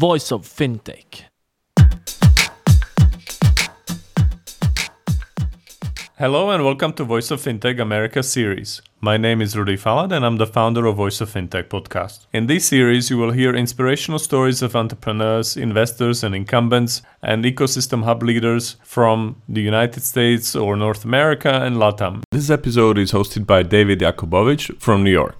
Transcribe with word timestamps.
voice 0.00 0.32
of 0.32 0.46
fintech. 0.46 1.24
Hello 6.16 6.48
and 6.50 6.64
welcome 6.64 6.94
to 6.94 7.04
Voice 7.04 7.30
of 7.30 7.42
Fintech 7.42 7.78
America 7.78 8.22
series. 8.22 8.80
My 9.02 9.18
name 9.18 9.42
is 9.42 9.54
Rudy 9.54 9.76
Falat 9.76 10.10
and 10.10 10.24
I'm 10.24 10.38
the 10.38 10.46
founder 10.46 10.86
of 10.86 10.96
Voice 10.96 11.20
of 11.20 11.28
Fintech 11.28 11.68
podcast. 11.68 12.26
In 12.32 12.46
this 12.46 12.64
series, 12.64 13.10
you 13.10 13.18
will 13.18 13.32
hear 13.32 13.54
inspirational 13.54 14.18
stories 14.18 14.62
of 14.62 14.74
entrepreneurs, 14.74 15.58
investors, 15.58 16.24
and 16.24 16.34
incumbents, 16.34 17.02
and 17.20 17.44
ecosystem 17.44 18.04
hub 18.04 18.22
leaders 18.22 18.76
from 18.82 19.36
the 19.50 19.60
United 19.60 20.02
States 20.02 20.56
or 20.56 20.76
North 20.76 21.04
America 21.04 21.52
and 21.62 21.76
LATAM. 21.76 22.22
This 22.30 22.48
episode 22.48 22.96
is 22.96 23.12
hosted 23.12 23.44
by 23.46 23.62
David 23.62 24.00
Yakobovitch 24.00 24.80
from 24.80 25.04
New 25.04 25.12
York. 25.12 25.39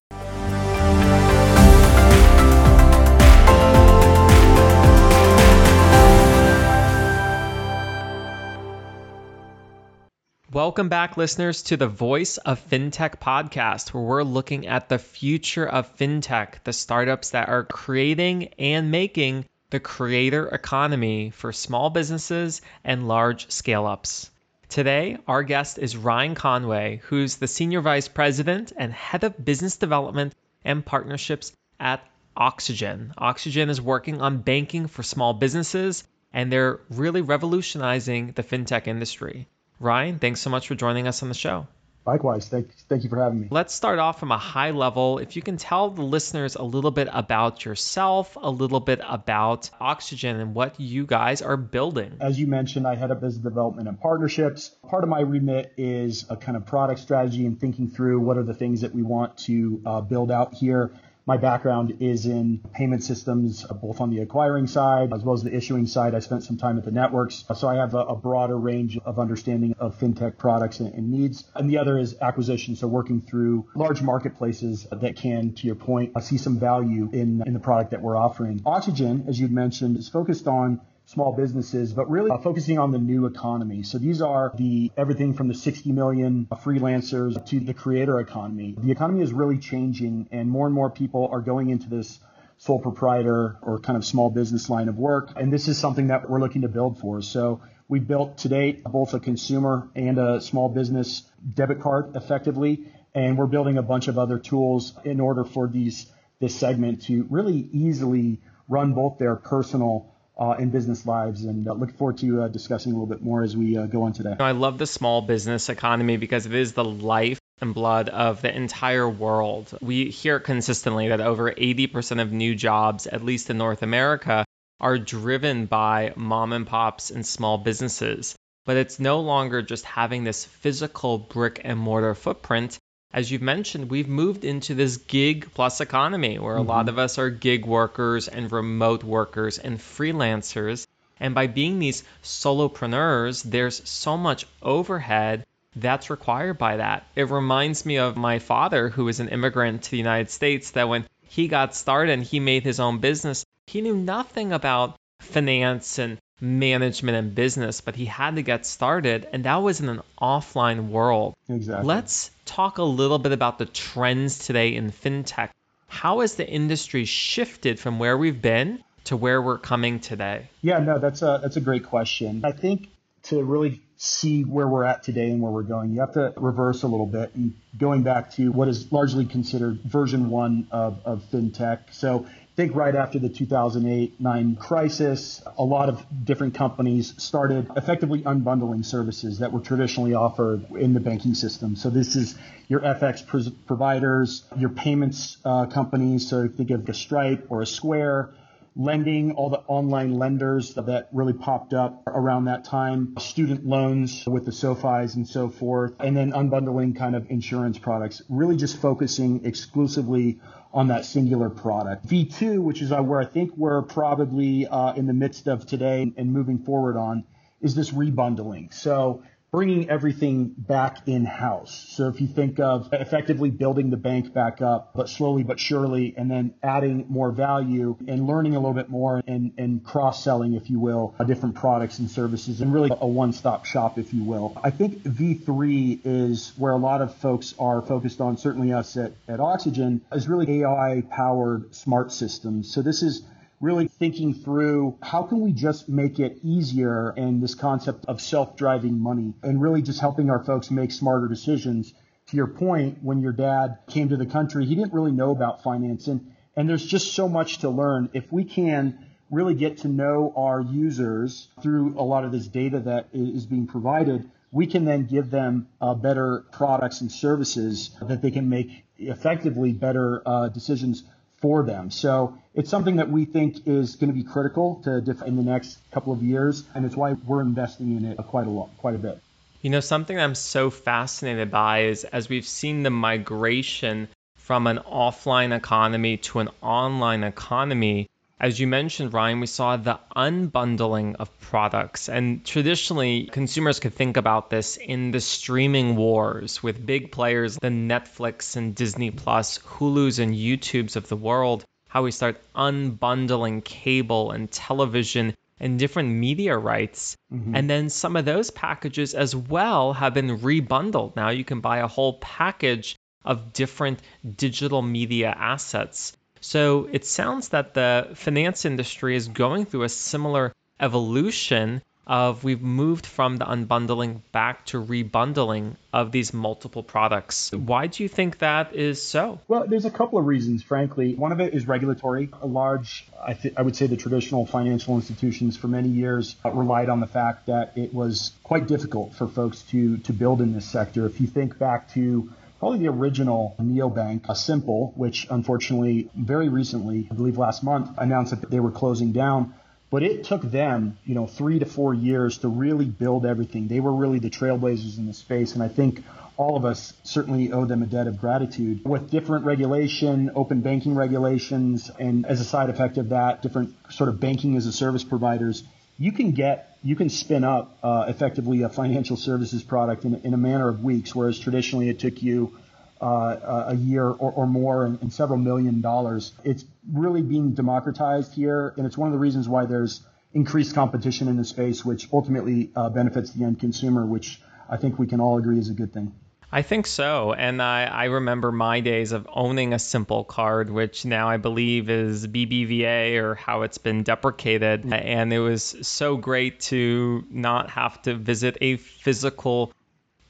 Welcome 10.52 10.88
back, 10.88 11.16
listeners, 11.16 11.62
to 11.62 11.76
the 11.76 11.86
Voice 11.86 12.36
of 12.38 12.68
FinTech 12.68 13.20
podcast, 13.20 13.94
where 13.94 14.02
we're 14.02 14.24
looking 14.24 14.66
at 14.66 14.88
the 14.88 14.98
future 14.98 15.64
of 15.64 15.96
FinTech, 15.96 16.64
the 16.64 16.72
startups 16.72 17.30
that 17.30 17.48
are 17.48 17.62
creating 17.62 18.48
and 18.58 18.90
making 18.90 19.44
the 19.70 19.78
creator 19.78 20.48
economy 20.48 21.30
for 21.30 21.52
small 21.52 21.88
businesses 21.88 22.62
and 22.82 23.06
large 23.06 23.48
scale 23.52 23.86
ups. 23.86 24.28
Today, 24.68 25.18
our 25.28 25.44
guest 25.44 25.78
is 25.78 25.96
Ryan 25.96 26.34
Conway, 26.34 27.00
who's 27.04 27.36
the 27.36 27.46
Senior 27.46 27.80
Vice 27.80 28.08
President 28.08 28.72
and 28.76 28.92
Head 28.92 29.22
of 29.22 29.44
Business 29.44 29.76
Development 29.76 30.34
and 30.64 30.84
Partnerships 30.84 31.52
at 31.78 32.04
Oxygen. 32.36 33.14
Oxygen 33.16 33.70
is 33.70 33.80
working 33.80 34.20
on 34.20 34.38
banking 34.38 34.88
for 34.88 35.04
small 35.04 35.32
businesses, 35.32 36.02
and 36.32 36.50
they're 36.50 36.80
really 36.90 37.22
revolutionizing 37.22 38.32
the 38.32 38.42
FinTech 38.42 38.88
industry. 38.88 39.46
Ryan, 39.80 40.18
thanks 40.18 40.40
so 40.40 40.50
much 40.50 40.68
for 40.68 40.74
joining 40.74 41.08
us 41.08 41.22
on 41.22 41.28
the 41.30 41.34
show. 41.34 41.66
Likewise, 42.06 42.48
thank, 42.48 42.74
thank 42.88 43.02
you 43.02 43.08
for 43.08 43.16
having 43.16 43.40
me. 43.40 43.48
Let's 43.50 43.74
start 43.74 43.98
off 43.98 44.20
from 44.20 44.30
a 44.30 44.36
high 44.36 44.72
level. 44.72 45.18
If 45.18 45.36
you 45.36 45.42
can 45.42 45.56
tell 45.56 45.90
the 45.90 46.02
listeners 46.02 46.54
a 46.56 46.62
little 46.62 46.90
bit 46.90 47.08
about 47.10 47.64
yourself, 47.64 48.36
a 48.40 48.50
little 48.50 48.80
bit 48.80 49.00
about 49.06 49.70
Oxygen 49.80 50.38
and 50.38 50.54
what 50.54 50.80
you 50.80 51.06
guys 51.06 51.40
are 51.40 51.56
building. 51.56 52.16
As 52.20 52.38
you 52.38 52.46
mentioned, 52.46 52.86
I 52.86 52.94
head 52.94 53.10
up 53.10 53.20
business 53.20 53.42
development 53.42 53.88
and 53.88 53.98
partnerships. 53.98 54.70
Part 54.88 55.02
of 55.02 55.08
my 55.08 55.20
remit 55.20 55.72
is 55.78 56.26
a 56.28 56.36
kind 56.36 56.56
of 56.56 56.66
product 56.66 57.00
strategy 57.00 57.46
and 57.46 57.58
thinking 57.58 57.88
through 57.88 58.20
what 58.20 58.36
are 58.36 58.44
the 58.44 58.54
things 58.54 58.82
that 58.82 58.94
we 58.94 59.02
want 59.02 59.38
to 59.46 59.82
uh, 59.86 60.00
build 60.02 60.30
out 60.30 60.54
here 60.54 60.92
my 61.30 61.36
background 61.36 61.98
is 62.00 62.26
in 62.26 62.58
payment 62.74 63.04
systems, 63.04 63.64
uh, 63.64 63.72
both 63.72 64.00
on 64.00 64.10
the 64.10 64.18
acquiring 64.18 64.66
side 64.66 65.12
as 65.14 65.22
well 65.22 65.32
as 65.32 65.44
the 65.44 65.54
issuing 65.54 65.86
side. 65.86 66.12
I 66.12 66.18
spent 66.18 66.42
some 66.42 66.56
time 66.56 66.76
at 66.76 66.84
the 66.84 66.90
networks, 66.90 67.44
so 67.54 67.68
I 67.68 67.76
have 67.76 67.94
a, 67.94 67.98
a 67.98 68.16
broader 68.16 68.56
range 68.56 68.98
of 69.04 69.20
understanding 69.20 69.76
of 69.78 69.96
fintech 69.96 70.38
products 70.38 70.80
and, 70.80 70.92
and, 70.92 71.12
needs. 71.12 71.44
And 71.54 71.70
the 71.70 71.78
other 71.78 72.00
is 72.00 72.16
acquisition, 72.20 72.74
so 72.74 72.88
working 72.88 73.20
through 73.20 73.68
large 73.76 74.02
marketplaces 74.02 74.88
that 74.90 75.14
can, 75.14 75.52
to 75.52 75.68
your 75.68 75.76
point, 75.76 76.16
uh, 76.16 76.20
see 76.20 76.36
some 76.36 76.58
value 76.58 77.08
in, 77.12 77.44
in 77.46 77.52
the 77.52 77.60
product 77.60 77.92
that 77.92 78.02
we're 78.02 78.16
offering. 78.16 78.60
Oxygen, 78.66 79.26
as 79.28 79.38
you'd 79.38 79.52
mentioned, 79.52 79.98
is 79.98 80.08
focused 80.08 80.48
on 80.48 80.80
small 81.10 81.32
businesses, 81.32 81.92
but 81.92 82.08
really 82.08 82.30
uh, 82.30 82.38
focusing 82.38 82.78
on 82.78 82.92
the 82.92 82.98
new 82.98 83.26
economy. 83.26 83.82
So 83.82 83.98
these 83.98 84.22
are 84.22 84.52
the 84.56 84.92
everything 84.96 85.34
from 85.34 85.48
the 85.48 85.54
60 85.54 85.90
million 85.90 86.46
freelancers 86.62 87.44
to 87.46 87.58
the 87.58 87.74
creator 87.74 88.20
economy. 88.20 88.76
The 88.78 88.92
economy 88.92 89.22
is 89.22 89.32
really 89.32 89.58
changing 89.58 90.28
and 90.30 90.48
more 90.48 90.66
and 90.66 90.74
more 90.74 90.88
people 90.88 91.28
are 91.32 91.40
going 91.40 91.70
into 91.70 91.88
this 91.88 92.20
sole 92.58 92.78
proprietor 92.78 93.56
or 93.60 93.80
kind 93.80 93.96
of 93.96 94.04
small 94.04 94.30
business 94.30 94.70
line 94.70 94.88
of 94.88 94.98
work. 94.98 95.32
And 95.34 95.52
this 95.52 95.66
is 95.66 95.78
something 95.78 96.08
that 96.08 96.30
we're 96.30 96.38
looking 96.38 96.62
to 96.62 96.68
build 96.68 97.00
for. 97.00 97.22
So 97.22 97.60
we 97.88 97.98
built 97.98 98.38
to 98.38 98.48
date 98.48 98.84
both 98.84 99.12
a 99.12 99.18
consumer 99.18 99.88
and 99.96 100.16
a 100.16 100.40
small 100.40 100.68
business 100.68 101.24
debit 101.54 101.80
card 101.80 102.14
effectively. 102.14 102.86
And 103.16 103.36
we're 103.36 103.46
building 103.46 103.78
a 103.78 103.82
bunch 103.82 104.06
of 104.06 104.16
other 104.16 104.38
tools 104.38 104.94
in 105.04 105.18
order 105.18 105.44
for 105.44 105.66
these 105.66 106.06
this 106.38 106.54
segment 106.54 107.02
to 107.02 107.26
really 107.28 107.68
easily 107.72 108.38
run 108.68 108.94
both 108.94 109.18
their 109.18 109.34
personal 109.34 110.09
uh, 110.40 110.56
in 110.58 110.70
business 110.70 111.06
lives. 111.06 111.44
And 111.44 111.68
uh, 111.68 111.74
look 111.74 111.96
forward 111.96 112.18
to 112.18 112.42
uh, 112.42 112.48
discussing 112.48 112.92
a 112.92 112.94
little 112.94 113.06
bit 113.06 113.22
more 113.22 113.42
as 113.42 113.56
we 113.56 113.76
uh, 113.76 113.86
go 113.86 114.04
on 114.04 114.12
today. 114.12 114.34
I 114.40 114.52
love 114.52 114.78
the 114.78 114.86
small 114.86 115.20
business 115.22 115.68
economy 115.68 116.16
because 116.16 116.46
it 116.46 116.54
is 116.54 116.72
the 116.72 116.84
life 116.84 117.38
and 117.60 117.74
blood 117.74 118.08
of 118.08 118.40
the 118.40 118.54
entire 118.54 119.08
world. 119.08 119.76
We 119.82 120.06
hear 120.06 120.40
consistently 120.40 121.08
that 121.08 121.20
over 121.20 121.52
80% 121.52 122.22
of 122.22 122.32
new 122.32 122.54
jobs, 122.54 123.06
at 123.06 123.22
least 123.22 123.50
in 123.50 123.58
North 123.58 123.82
America, 123.82 124.44
are 124.80 124.98
driven 124.98 125.66
by 125.66 126.14
mom 126.16 126.54
and 126.54 126.66
pops 126.66 127.10
and 127.10 127.26
small 127.26 127.58
businesses. 127.58 128.34
But 128.64 128.78
it's 128.78 128.98
no 128.98 129.20
longer 129.20 129.62
just 129.62 129.84
having 129.84 130.24
this 130.24 130.44
physical 130.44 131.18
brick 131.18 131.60
and 131.64 131.78
mortar 131.78 132.14
footprint 132.14 132.78
as 133.12 133.30
you've 133.30 133.42
mentioned, 133.42 133.90
we've 133.90 134.08
moved 134.08 134.44
into 134.44 134.74
this 134.74 134.96
gig 134.96 135.48
plus 135.54 135.80
economy 135.80 136.38
where 136.38 136.54
mm-hmm. 136.54 136.66
a 136.66 136.68
lot 136.68 136.86
mm-hmm. 136.86 136.90
of 136.90 136.98
us 136.98 137.18
are 137.18 137.30
gig 137.30 137.66
workers 137.66 138.28
and 138.28 138.52
remote 138.52 139.02
workers 139.02 139.58
and 139.58 139.78
freelancers. 139.78 140.86
And 141.18 141.34
by 141.34 141.48
being 141.48 141.78
these 141.78 142.04
solopreneurs, 142.22 143.42
there's 143.42 143.86
so 143.88 144.16
much 144.16 144.46
overhead 144.62 145.44
that's 145.76 146.10
required 146.10 146.58
by 146.58 146.78
that. 146.78 147.06
It 147.14 147.30
reminds 147.30 147.86
me 147.86 147.98
of 147.98 148.16
my 148.16 148.38
father, 148.38 148.88
who 148.88 149.04
was 149.04 149.20
an 149.20 149.28
immigrant 149.28 149.84
to 149.84 149.90
the 149.90 149.98
United 149.98 150.30
States, 150.30 150.72
that 150.72 150.88
when 150.88 151.06
he 151.22 151.48
got 151.48 151.76
started 151.76 152.12
and 152.12 152.24
he 152.24 152.40
made 152.40 152.64
his 152.64 152.80
own 152.80 152.98
business, 152.98 153.44
he 153.66 153.80
knew 153.80 153.96
nothing 153.96 154.52
about 154.52 154.96
finance 155.20 155.98
and 155.98 156.18
management 156.40 157.16
and 157.16 157.34
business, 157.34 157.80
but 157.80 157.96
he 157.96 158.06
had 158.06 158.36
to 158.36 158.42
get 158.42 158.66
started, 158.66 159.28
and 159.32 159.44
that 159.44 159.56
was 159.56 159.80
in 159.80 159.88
an 159.88 160.00
offline 160.20 160.88
world. 160.88 161.34
Exactly. 161.48 161.86
Let's 161.86 162.30
talk 162.44 162.78
a 162.78 162.82
little 162.82 163.18
bit 163.18 163.32
about 163.32 163.58
the 163.58 163.66
trends 163.66 164.38
today 164.38 164.74
in 164.74 164.90
fintech. 164.90 165.50
How 165.88 166.20
has 166.20 166.36
the 166.36 166.48
industry 166.48 167.04
shifted 167.04 167.78
from 167.78 167.98
where 167.98 168.16
we've 168.16 168.40
been 168.40 168.82
to 169.04 169.16
where 169.16 169.42
we're 169.42 169.58
coming 169.58 170.00
today? 170.00 170.48
Yeah, 170.62 170.78
no, 170.78 170.98
that's 170.98 171.22
a 171.22 171.40
that's 171.42 171.56
a 171.56 171.60
great 171.60 171.84
question. 171.84 172.42
I 172.44 172.52
think 172.52 172.88
to 173.24 173.42
really 173.42 173.80
see 173.96 174.44
where 174.44 174.66
we're 174.66 174.84
at 174.84 175.02
today 175.02 175.30
and 175.30 175.42
where 175.42 175.52
we're 175.52 175.62
going, 175.62 175.92
you 175.92 176.00
have 176.00 176.14
to 176.14 176.32
reverse 176.36 176.82
a 176.84 176.86
little 176.86 177.06
bit 177.06 177.34
and 177.34 177.54
going 177.76 178.02
back 178.02 178.32
to 178.32 178.50
what 178.50 178.66
is 178.66 178.90
largely 178.90 179.26
considered 179.26 179.78
version 179.82 180.30
one 180.30 180.66
of, 180.70 181.00
of 181.04 181.22
fintech. 181.30 181.80
So 181.92 182.26
think 182.60 182.76
right 182.76 182.94
after 182.94 183.18
the 183.18 183.30
2008-9 183.30 184.58
crisis, 184.58 185.42
a 185.56 185.64
lot 185.64 185.88
of 185.88 186.04
different 186.26 186.54
companies 186.54 187.14
started 187.16 187.70
effectively 187.74 188.20
unbundling 188.20 188.84
services 188.84 189.38
that 189.38 189.50
were 189.50 189.60
traditionally 189.60 190.12
offered 190.12 190.70
in 190.72 190.92
the 190.92 191.00
banking 191.00 191.32
system. 191.32 191.74
So 191.74 191.88
this 191.88 192.16
is 192.16 192.34
your 192.68 192.80
FX 192.80 193.26
pr- 193.26 193.50
providers, 193.66 194.44
your 194.58 194.68
payments 194.68 195.38
uh, 195.42 195.66
companies. 195.66 196.28
So 196.28 196.48
think 196.48 196.70
of 196.70 196.86
a 196.86 196.92
Stripe 196.92 197.46
or 197.48 197.62
a 197.62 197.66
Square 197.66 198.34
lending, 198.76 199.32
all 199.32 199.48
the 199.48 199.62
online 199.66 200.18
lenders 200.18 200.74
that 200.74 201.08
really 201.12 201.32
popped 201.32 201.72
up 201.72 202.02
around 202.06 202.44
that 202.44 202.64
time, 202.64 203.14
student 203.18 203.66
loans 203.66 204.26
with 204.26 204.44
the 204.44 204.52
SoFis 204.52 205.16
and 205.16 205.26
so 205.26 205.48
forth, 205.48 205.94
and 205.98 206.14
then 206.14 206.32
unbundling 206.32 206.94
kind 206.94 207.16
of 207.16 207.30
insurance 207.30 207.78
products, 207.78 208.20
really 208.28 208.56
just 208.56 208.76
focusing 208.76 209.46
exclusively 209.46 210.40
on 210.72 210.88
that 210.88 211.04
singular 211.04 211.50
product. 211.50 212.06
V2, 212.06 212.62
which 212.62 212.80
is 212.80 212.92
uh, 212.92 213.02
where 213.02 213.20
I 213.20 213.24
think 213.24 213.56
we're 213.56 213.82
probably 213.82 214.66
uh, 214.66 214.92
in 214.94 215.06
the 215.06 215.12
midst 215.12 215.46
of 215.46 215.66
today 215.66 216.12
and 216.16 216.32
moving 216.32 216.58
forward 216.58 216.96
on, 216.96 217.24
is 217.60 217.74
this 217.74 217.90
rebundling. 217.90 218.72
So 218.72 219.22
bringing 219.50 219.90
everything 219.90 220.54
back 220.56 221.08
in 221.08 221.24
house. 221.24 221.86
So 221.90 222.08
if 222.08 222.20
you 222.20 222.28
think 222.28 222.60
of 222.60 222.88
effectively 222.92 223.50
building 223.50 223.90
the 223.90 223.96
bank 223.96 224.32
back 224.32 224.62
up, 224.62 224.92
but 224.94 225.08
slowly 225.08 225.42
but 225.42 225.58
surely, 225.58 226.14
and 226.16 226.30
then 226.30 226.54
adding 226.62 227.06
more 227.08 227.32
value 227.32 227.96
and 228.06 228.26
learning 228.26 228.54
a 228.54 228.60
little 228.60 228.74
bit 228.74 228.88
more 228.88 229.22
and, 229.26 229.52
and 229.58 229.84
cross 229.84 230.22
selling, 230.22 230.54
if 230.54 230.70
you 230.70 230.78
will, 230.78 231.14
different 231.26 231.56
products 231.56 231.98
and 231.98 232.10
services 232.10 232.60
and 232.60 232.72
really 232.72 232.90
a 233.00 233.06
one 233.06 233.32
stop 233.32 233.64
shop, 233.64 233.98
if 233.98 234.14
you 234.14 234.22
will. 234.22 234.56
I 234.62 234.70
think 234.70 235.02
V3 235.02 236.00
is 236.04 236.52
where 236.56 236.72
a 236.72 236.78
lot 236.78 237.02
of 237.02 237.14
folks 237.16 237.54
are 237.58 237.82
focused 237.82 238.20
on, 238.20 238.36
certainly 238.36 238.72
us 238.72 238.96
at, 238.96 239.12
at 239.28 239.40
Oxygen, 239.40 240.00
is 240.12 240.28
really 240.28 240.62
AI 240.62 241.02
powered 241.10 241.74
smart 241.74 242.12
systems. 242.12 242.72
So 242.72 242.82
this 242.82 243.02
is 243.02 243.22
really 243.60 243.88
thinking 243.88 244.32
through 244.32 244.96
how 245.02 245.22
can 245.22 245.40
we 245.40 245.52
just 245.52 245.88
make 245.88 246.18
it 246.18 246.38
easier 246.42 247.10
and 247.10 247.42
this 247.42 247.54
concept 247.54 248.06
of 248.06 248.20
self-driving 248.20 248.98
money 248.98 249.34
and 249.42 249.60
really 249.60 249.82
just 249.82 250.00
helping 250.00 250.30
our 250.30 250.42
folks 250.42 250.70
make 250.70 250.90
smarter 250.90 251.28
decisions. 251.28 251.92
To 252.28 252.36
your 252.36 252.46
point, 252.46 252.98
when 253.02 253.20
your 253.20 253.32
dad 253.32 253.78
came 253.86 254.08
to 254.08 254.16
the 254.16 254.24
country, 254.24 254.64
he 254.64 254.74
didn't 254.74 254.94
really 254.94 255.12
know 255.12 255.30
about 255.30 255.62
finance 255.62 256.06
and, 256.06 256.32
and 256.56 256.68
there's 256.68 256.84
just 256.84 257.12
so 257.12 257.28
much 257.28 257.58
to 257.58 257.68
learn. 257.68 258.08
If 258.14 258.32
we 258.32 258.44
can 258.44 259.06
really 259.30 259.54
get 259.54 259.78
to 259.78 259.88
know 259.88 260.32
our 260.36 260.60
users 260.60 261.48
through 261.62 261.98
a 261.98 262.02
lot 262.02 262.24
of 262.24 262.32
this 262.32 262.48
data 262.48 262.80
that 262.80 263.08
is 263.12 263.46
being 263.46 263.66
provided, 263.66 264.30
we 264.52 264.66
can 264.66 264.84
then 264.84 265.06
give 265.06 265.30
them 265.30 265.68
uh, 265.80 265.94
better 265.94 266.44
products 266.50 267.02
and 267.02 267.12
services 267.12 267.90
that 268.02 268.22
they 268.22 268.30
can 268.30 268.48
make 268.48 268.84
effectively 268.96 269.72
better 269.72 270.22
uh, 270.26 270.48
decisions 270.48 271.04
for 271.40 271.62
them. 271.62 271.90
So 271.90 272.38
it's 272.54 272.70
something 272.70 272.96
that 272.96 273.10
we 273.10 273.24
think 273.24 273.66
is 273.66 273.96
going 273.96 274.12
to 274.12 274.14
be 274.14 274.24
critical 274.24 274.80
to 274.84 274.98
in 275.26 275.36
the 275.36 275.42
next 275.42 275.78
couple 275.90 276.12
of 276.12 276.22
years, 276.22 276.64
and 276.74 276.84
it's 276.84 276.96
why 276.96 277.12
we're 277.12 277.40
investing 277.40 277.96
in 277.96 278.04
it 278.04 278.16
quite 278.18 278.46
a 278.46 278.50
lot, 278.50 278.70
quite 278.78 278.94
a 278.94 278.98
bit. 278.98 279.20
You 279.62 279.70
know, 279.70 279.80
something 279.80 280.18
I'm 280.18 280.34
so 280.34 280.70
fascinated 280.70 281.50
by 281.50 281.84
is 281.84 282.04
as 282.04 282.28
we've 282.28 282.46
seen 282.46 282.82
the 282.82 282.90
migration 282.90 284.08
from 284.36 284.66
an 284.66 284.78
offline 284.78 285.56
economy 285.56 286.16
to 286.16 286.40
an 286.40 286.48
online 286.60 287.22
economy. 287.22 288.06
As 288.40 288.58
you 288.58 288.66
mentioned, 288.66 289.12
Ryan, 289.12 289.40
we 289.40 289.46
saw 289.46 289.76
the 289.76 290.00
unbundling 290.16 291.16
of 291.16 291.28
products. 291.40 292.08
And 292.08 292.42
traditionally, 292.42 293.24
consumers 293.24 293.80
could 293.80 293.92
think 293.92 294.16
about 294.16 294.48
this 294.48 294.78
in 294.78 295.10
the 295.10 295.20
streaming 295.20 295.94
wars 295.94 296.62
with 296.62 296.86
big 296.86 297.12
players, 297.12 297.58
the 297.58 297.68
Netflix 297.68 298.56
and 298.56 298.74
Disney 298.74 299.10
Plus, 299.10 299.58
Hulu's 299.58 300.18
and 300.18 300.34
YouTube's 300.34 300.96
of 300.96 301.08
the 301.08 301.16
world, 301.16 301.66
how 301.88 302.02
we 302.02 302.12
start 302.12 302.40
unbundling 302.54 303.62
cable 303.62 304.30
and 304.30 304.50
television 304.50 305.36
and 305.58 305.78
different 305.78 306.08
media 306.08 306.56
rights. 306.56 307.18
Mm-hmm. 307.30 307.54
And 307.54 307.68
then 307.68 307.90
some 307.90 308.16
of 308.16 308.24
those 308.24 308.50
packages 308.50 309.12
as 309.12 309.36
well 309.36 309.92
have 309.92 310.14
been 310.14 310.38
rebundled. 310.38 311.14
Now 311.14 311.28
you 311.28 311.44
can 311.44 311.60
buy 311.60 311.80
a 311.80 311.86
whole 311.86 312.14
package 312.14 312.96
of 313.22 313.52
different 313.52 314.00
digital 314.36 314.80
media 314.80 315.28
assets. 315.28 316.16
So 316.40 316.88
it 316.90 317.04
sounds 317.04 317.50
that 317.50 317.74
the 317.74 318.10
finance 318.14 318.64
industry 318.64 319.16
is 319.16 319.28
going 319.28 319.66
through 319.66 319.84
a 319.84 319.88
similar 319.88 320.52
evolution 320.78 321.82
of 322.10 322.42
we've 322.42 322.60
moved 322.60 323.06
from 323.06 323.36
the 323.36 323.44
unbundling 323.44 324.20
back 324.32 324.66
to 324.66 324.82
rebundling 324.82 325.76
of 325.92 326.10
these 326.10 326.34
multiple 326.34 326.82
products. 326.82 327.52
Why 327.52 327.86
do 327.86 328.02
you 328.02 328.08
think 328.08 328.38
that 328.38 328.74
is 328.74 329.00
so? 329.00 329.38
Well, 329.46 329.66
there's 329.68 329.84
a 329.84 329.92
couple 329.92 330.18
of 330.18 330.26
reasons, 330.26 330.64
frankly. 330.64 331.14
One 331.14 331.30
of 331.30 331.38
it 331.38 331.54
is 331.54 331.68
regulatory. 331.68 332.30
A 332.42 332.48
large, 332.48 333.06
I, 333.24 333.34
th- 333.34 333.54
I 333.56 333.62
would 333.62 333.76
say 333.76 333.86
the 333.86 333.96
traditional 333.96 334.44
financial 334.44 334.96
institutions 334.96 335.56
for 335.56 335.68
many 335.68 335.88
years 335.88 336.34
uh, 336.44 336.50
relied 336.50 336.88
on 336.88 336.98
the 336.98 337.06
fact 337.06 337.46
that 337.46 337.74
it 337.76 337.94
was 337.94 338.32
quite 338.42 338.66
difficult 338.66 339.14
for 339.14 339.28
folks 339.28 339.62
to, 339.70 339.98
to 339.98 340.12
build 340.12 340.40
in 340.40 340.52
this 340.52 340.68
sector. 340.68 341.06
If 341.06 341.20
you 341.20 341.28
think 341.28 341.58
back 341.58 341.92
to 341.94 342.28
probably 342.60 342.78
the 342.78 342.88
original 342.88 343.56
neobank, 343.58 344.28
a 344.28 344.36
Simple, 344.36 344.92
which 344.94 345.26
unfortunately 345.30 346.10
very 346.14 346.48
recently, 346.50 347.08
I 347.10 347.14
believe 347.14 347.38
last 347.38 347.64
month, 347.64 347.90
announced 347.96 348.38
that 348.38 348.50
they 348.50 348.60
were 348.60 348.70
closing 348.70 349.12
down. 349.12 349.54
But 349.90 350.04
it 350.04 350.22
took 350.22 350.42
them, 350.42 350.98
you 351.04 351.16
know, 351.16 351.26
three 351.26 351.58
to 351.58 351.66
four 351.66 351.94
years 351.94 352.38
to 352.38 352.48
really 352.48 352.84
build 352.84 353.26
everything. 353.26 353.66
They 353.66 353.80
were 353.80 353.92
really 353.92 354.20
the 354.20 354.30
trailblazers 354.30 354.98
in 354.98 355.06
the 355.06 355.14
space, 355.14 355.54
and 355.54 355.62
I 355.62 355.68
think 355.68 356.04
all 356.36 356.56
of 356.56 356.64
us 356.64 356.92
certainly 357.02 357.50
owe 357.50 357.64
them 357.64 357.82
a 357.82 357.86
debt 357.86 358.06
of 358.06 358.20
gratitude. 358.20 358.84
With 358.84 359.10
different 359.10 359.46
regulation, 359.46 360.30
open 360.36 360.60
banking 360.60 360.94
regulations, 360.94 361.90
and 361.98 362.24
as 362.24 362.40
a 362.40 362.44
side 362.44 362.70
effect 362.70 362.98
of 362.98 363.08
that, 363.08 363.42
different 363.42 363.74
sort 363.90 364.10
of 364.10 364.20
banking 364.20 364.56
as 364.56 364.66
a 364.66 364.72
service 364.72 365.02
providers, 365.02 365.64
you 365.98 366.12
can 366.12 366.32
get 366.32 366.69
you 366.82 366.96
can 366.96 367.10
spin 367.10 367.44
up 367.44 367.78
uh, 367.82 368.06
effectively 368.08 368.62
a 368.62 368.68
financial 368.68 369.16
services 369.16 369.62
product 369.62 370.04
in, 370.04 370.14
in, 370.24 370.34
a 370.34 370.38
matter 370.38 370.68
of 370.68 370.82
weeks, 370.82 371.14
whereas 371.14 371.38
traditionally 371.38 371.88
it 371.90 371.98
took 371.98 372.22
you 372.22 372.58
uh, 373.00 373.66
a 373.68 373.76
year 373.76 374.04
or, 374.04 374.32
or 374.32 374.46
more 374.46 374.84
and, 374.84 375.00
and, 375.00 375.12
several 375.12 375.38
million 375.38 375.80
dollars. 375.80 376.32
It's 376.44 376.64
really 376.90 377.22
being 377.22 377.52
democratized 377.52 378.34
here, 378.34 378.74
and 378.76 378.86
it's 378.86 378.96
one 378.96 379.08
of 379.08 379.12
the 379.12 379.18
reasons 379.18 379.48
why 379.48 379.66
there's 379.66 380.02
increased 380.32 380.74
competition 380.74 381.28
in 381.28 381.36
the 381.36 381.44
space, 381.44 381.84
which 381.84 382.08
ultimately 382.12 382.70
uh, 382.76 382.90
benefits 382.90 383.32
the 383.32 383.44
end 383.44 383.58
consumer, 383.60 384.04
which 384.04 384.40
I 384.68 384.76
think 384.76 384.98
we 384.98 385.06
can 385.06 385.20
all 385.20 385.38
agree 385.38 385.58
is 385.58 385.70
a 385.70 385.74
good 385.74 385.92
thing. 385.92 386.14
I 386.52 386.62
think 386.62 386.86
so. 386.86 387.32
And 387.32 387.62
I, 387.62 387.84
I 387.84 388.04
remember 388.06 388.50
my 388.50 388.80
days 388.80 389.12
of 389.12 389.28
owning 389.32 389.72
a 389.72 389.78
simple 389.78 390.24
card, 390.24 390.68
which 390.68 391.04
now 391.04 391.28
I 391.28 391.36
believe 391.36 391.88
is 391.88 392.26
BBVA 392.26 393.22
or 393.22 393.36
how 393.36 393.62
it's 393.62 393.78
been 393.78 394.02
deprecated. 394.02 394.84
And 394.92 395.32
it 395.32 395.38
was 395.38 395.76
so 395.82 396.16
great 396.16 396.60
to 396.62 397.24
not 397.30 397.70
have 397.70 398.02
to 398.02 398.14
visit 398.14 398.58
a 398.60 398.78
physical 398.78 399.72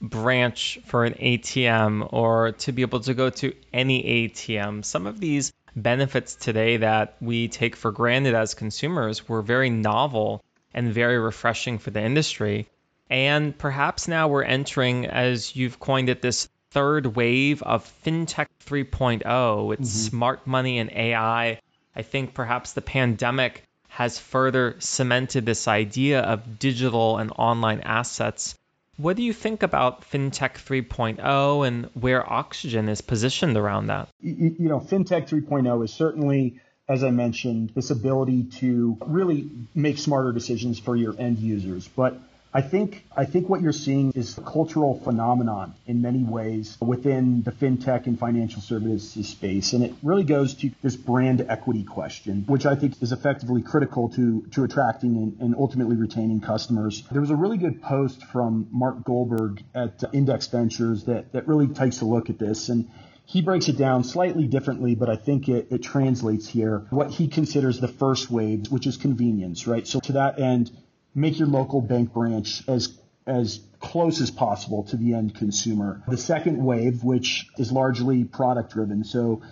branch 0.02 0.78
for 0.84 1.04
an 1.04 1.14
ATM 1.14 2.12
or 2.12 2.52
to 2.52 2.72
be 2.72 2.82
able 2.82 3.00
to 3.00 3.14
go 3.14 3.30
to 3.30 3.54
any 3.72 4.28
ATM. 4.28 4.84
Some 4.84 5.06
of 5.06 5.20
these 5.20 5.52
benefits 5.74 6.34
today 6.34 6.78
that 6.78 7.16
we 7.20 7.48
take 7.48 7.76
for 7.76 7.92
granted 7.92 8.34
as 8.34 8.54
consumers 8.54 9.26
were 9.26 9.40
very 9.40 9.70
novel 9.70 10.44
and 10.74 10.92
very 10.92 11.18
refreshing 11.18 11.78
for 11.78 11.90
the 11.90 12.02
industry. 12.02 12.68
And 13.10 13.58
perhaps 13.58 14.06
now 14.06 14.28
we're 14.28 14.44
entering, 14.44 15.06
as 15.06 15.56
you've 15.56 15.80
coined 15.80 16.08
it, 16.08 16.22
this 16.22 16.48
third 16.70 17.16
wave 17.16 17.62
of 17.62 17.92
fintech 18.04 18.46
3.0 18.64 19.74
It's 19.74 19.80
mm-hmm. 19.80 19.82
smart 19.82 20.46
money 20.46 20.78
and 20.78 20.90
AI. 20.92 21.60
I 21.96 22.02
think 22.02 22.34
perhaps 22.34 22.72
the 22.72 22.80
pandemic 22.80 23.64
has 23.88 24.18
further 24.18 24.76
cemented 24.78 25.44
this 25.44 25.66
idea 25.66 26.20
of 26.20 26.60
digital 26.60 27.18
and 27.18 27.32
online 27.36 27.80
assets. 27.80 28.54
What 28.96 29.16
do 29.16 29.24
you 29.24 29.32
think 29.32 29.64
about 29.64 30.02
FinTech 30.02 30.54
3.0 30.54 31.66
and 31.66 31.90
where 31.94 32.32
Oxygen 32.32 32.88
is 32.88 33.00
positioned 33.00 33.56
around 33.56 33.88
that? 33.88 34.08
You, 34.20 34.54
you 34.58 34.68
know, 34.68 34.78
FinTech 34.78 35.28
3.0 35.28 35.84
is 35.84 35.92
certainly, 35.92 36.60
as 36.88 37.02
I 37.02 37.10
mentioned, 37.10 37.72
this 37.74 37.90
ability 37.90 38.44
to 38.60 38.96
really 39.04 39.50
make 39.74 39.98
smarter 39.98 40.30
decisions 40.30 40.78
for 40.78 40.94
your 40.94 41.14
end 41.18 41.38
users. 41.38 41.88
But 41.88 42.20
I 42.52 42.62
think 42.62 43.04
I 43.16 43.26
think 43.26 43.48
what 43.48 43.60
you're 43.60 43.72
seeing 43.72 44.12
is 44.12 44.36
a 44.36 44.40
cultural 44.40 44.98
phenomenon 44.98 45.74
in 45.86 46.02
many 46.02 46.24
ways 46.24 46.76
within 46.80 47.42
the 47.42 47.52
fintech 47.52 48.06
and 48.06 48.18
financial 48.18 48.60
services 48.60 49.28
space, 49.28 49.72
and 49.72 49.84
it 49.84 49.94
really 50.02 50.24
goes 50.24 50.54
to 50.54 50.70
this 50.82 50.96
brand 50.96 51.46
equity 51.48 51.84
question, 51.84 52.44
which 52.48 52.66
I 52.66 52.74
think 52.74 53.00
is 53.02 53.12
effectively 53.12 53.62
critical 53.62 54.08
to 54.10 54.42
to 54.52 54.64
attracting 54.64 55.16
and, 55.16 55.40
and 55.40 55.54
ultimately 55.56 55.94
retaining 55.94 56.40
customers. 56.40 57.04
There 57.12 57.20
was 57.20 57.30
a 57.30 57.36
really 57.36 57.58
good 57.58 57.82
post 57.82 58.24
from 58.24 58.66
Mark 58.72 59.04
Goldberg 59.04 59.62
at 59.72 60.02
Index 60.12 60.48
Ventures 60.48 61.04
that 61.04 61.32
that 61.32 61.46
really 61.46 61.68
takes 61.68 62.00
a 62.00 62.04
look 62.04 62.30
at 62.30 62.38
this 62.38 62.68
and. 62.68 62.88
He 63.26 63.42
breaks 63.42 63.68
it 63.68 63.78
down 63.78 64.02
slightly 64.02 64.48
differently, 64.48 64.96
but 64.96 65.08
I 65.08 65.14
think 65.14 65.48
it, 65.48 65.68
it 65.70 65.84
translates 65.84 66.48
here. 66.48 66.84
What 66.90 67.12
he 67.12 67.28
considers 67.28 67.78
the 67.78 67.86
first 67.86 68.28
wave, 68.28 68.72
which 68.72 68.88
is 68.88 68.96
convenience, 68.96 69.68
right? 69.68 69.86
So 69.86 70.00
to 70.00 70.12
that 70.14 70.40
end, 70.40 70.72
make 71.14 71.38
your 71.38 71.48
local 71.48 71.80
bank 71.80 72.12
branch 72.12 72.62
as 72.68 72.96
as 73.26 73.60
close 73.80 74.20
as 74.20 74.30
possible 74.30 74.84
to 74.84 74.96
the 74.96 75.14
end 75.14 75.34
consumer. 75.34 76.02
The 76.08 76.16
second 76.16 76.62
wave, 76.64 77.04
which 77.04 77.46
is 77.58 77.70
largely 77.70 78.24
product 78.24 78.72
driven, 78.72 79.04
so 79.04 79.42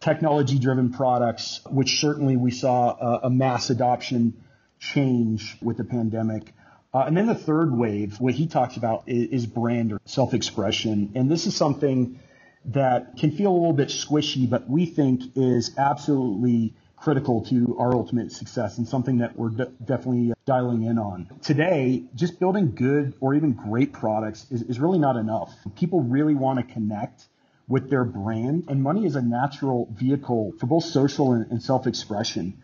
technology 0.00 0.58
driven 0.58 0.92
products, 0.92 1.60
which 1.70 2.00
certainly 2.00 2.36
we 2.36 2.50
saw 2.50 2.96
a, 2.96 3.26
a 3.26 3.30
mass 3.30 3.70
adoption 3.70 4.44
change 4.78 5.56
with 5.60 5.76
the 5.76 5.84
pandemic. 5.84 6.52
Uh, 6.92 7.00
and 7.00 7.16
then 7.16 7.26
the 7.26 7.34
third 7.34 7.72
wave, 7.76 8.18
what 8.18 8.34
he 8.34 8.46
talks 8.46 8.76
about 8.76 9.04
is, 9.06 9.42
is 9.42 9.46
brand 9.46 9.92
or 9.92 10.00
self 10.04 10.34
expression. 10.34 11.12
And 11.14 11.30
this 11.30 11.46
is 11.46 11.54
something 11.54 12.18
that 12.66 13.16
can 13.18 13.30
feel 13.30 13.50
a 13.50 13.58
little 13.58 13.72
bit 13.72 13.88
squishy, 13.88 14.48
but 14.48 14.68
we 14.68 14.86
think 14.86 15.36
is 15.36 15.76
absolutely 15.76 16.74
critical 17.00 17.44
to 17.46 17.76
our 17.78 17.92
ultimate 17.92 18.32
success 18.32 18.78
and 18.78 18.88
something 18.88 19.18
that 19.18 19.36
we're 19.36 19.50
de- 19.50 19.72
definitely 19.84 20.32
uh, 20.32 20.34
dialing 20.44 20.82
in 20.82 20.98
on. 20.98 21.28
Today, 21.42 22.04
just 22.14 22.40
building 22.40 22.74
good 22.74 23.14
or 23.20 23.34
even 23.34 23.52
great 23.52 23.92
products 23.92 24.46
is, 24.50 24.62
is 24.62 24.80
really 24.80 24.98
not 24.98 25.16
enough. 25.16 25.54
People 25.76 26.02
really 26.02 26.34
want 26.34 26.58
to 26.58 26.72
connect 26.74 27.26
with 27.68 27.90
their 27.90 28.04
brand, 28.04 28.64
and 28.68 28.82
money 28.82 29.04
is 29.04 29.14
a 29.14 29.22
natural 29.22 29.88
vehicle 29.92 30.54
for 30.58 30.66
both 30.66 30.84
social 30.84 31.32
and, 31.32 31.50
and 31.50 31.62
self 31.62 31.86
expression. 31.86 32.62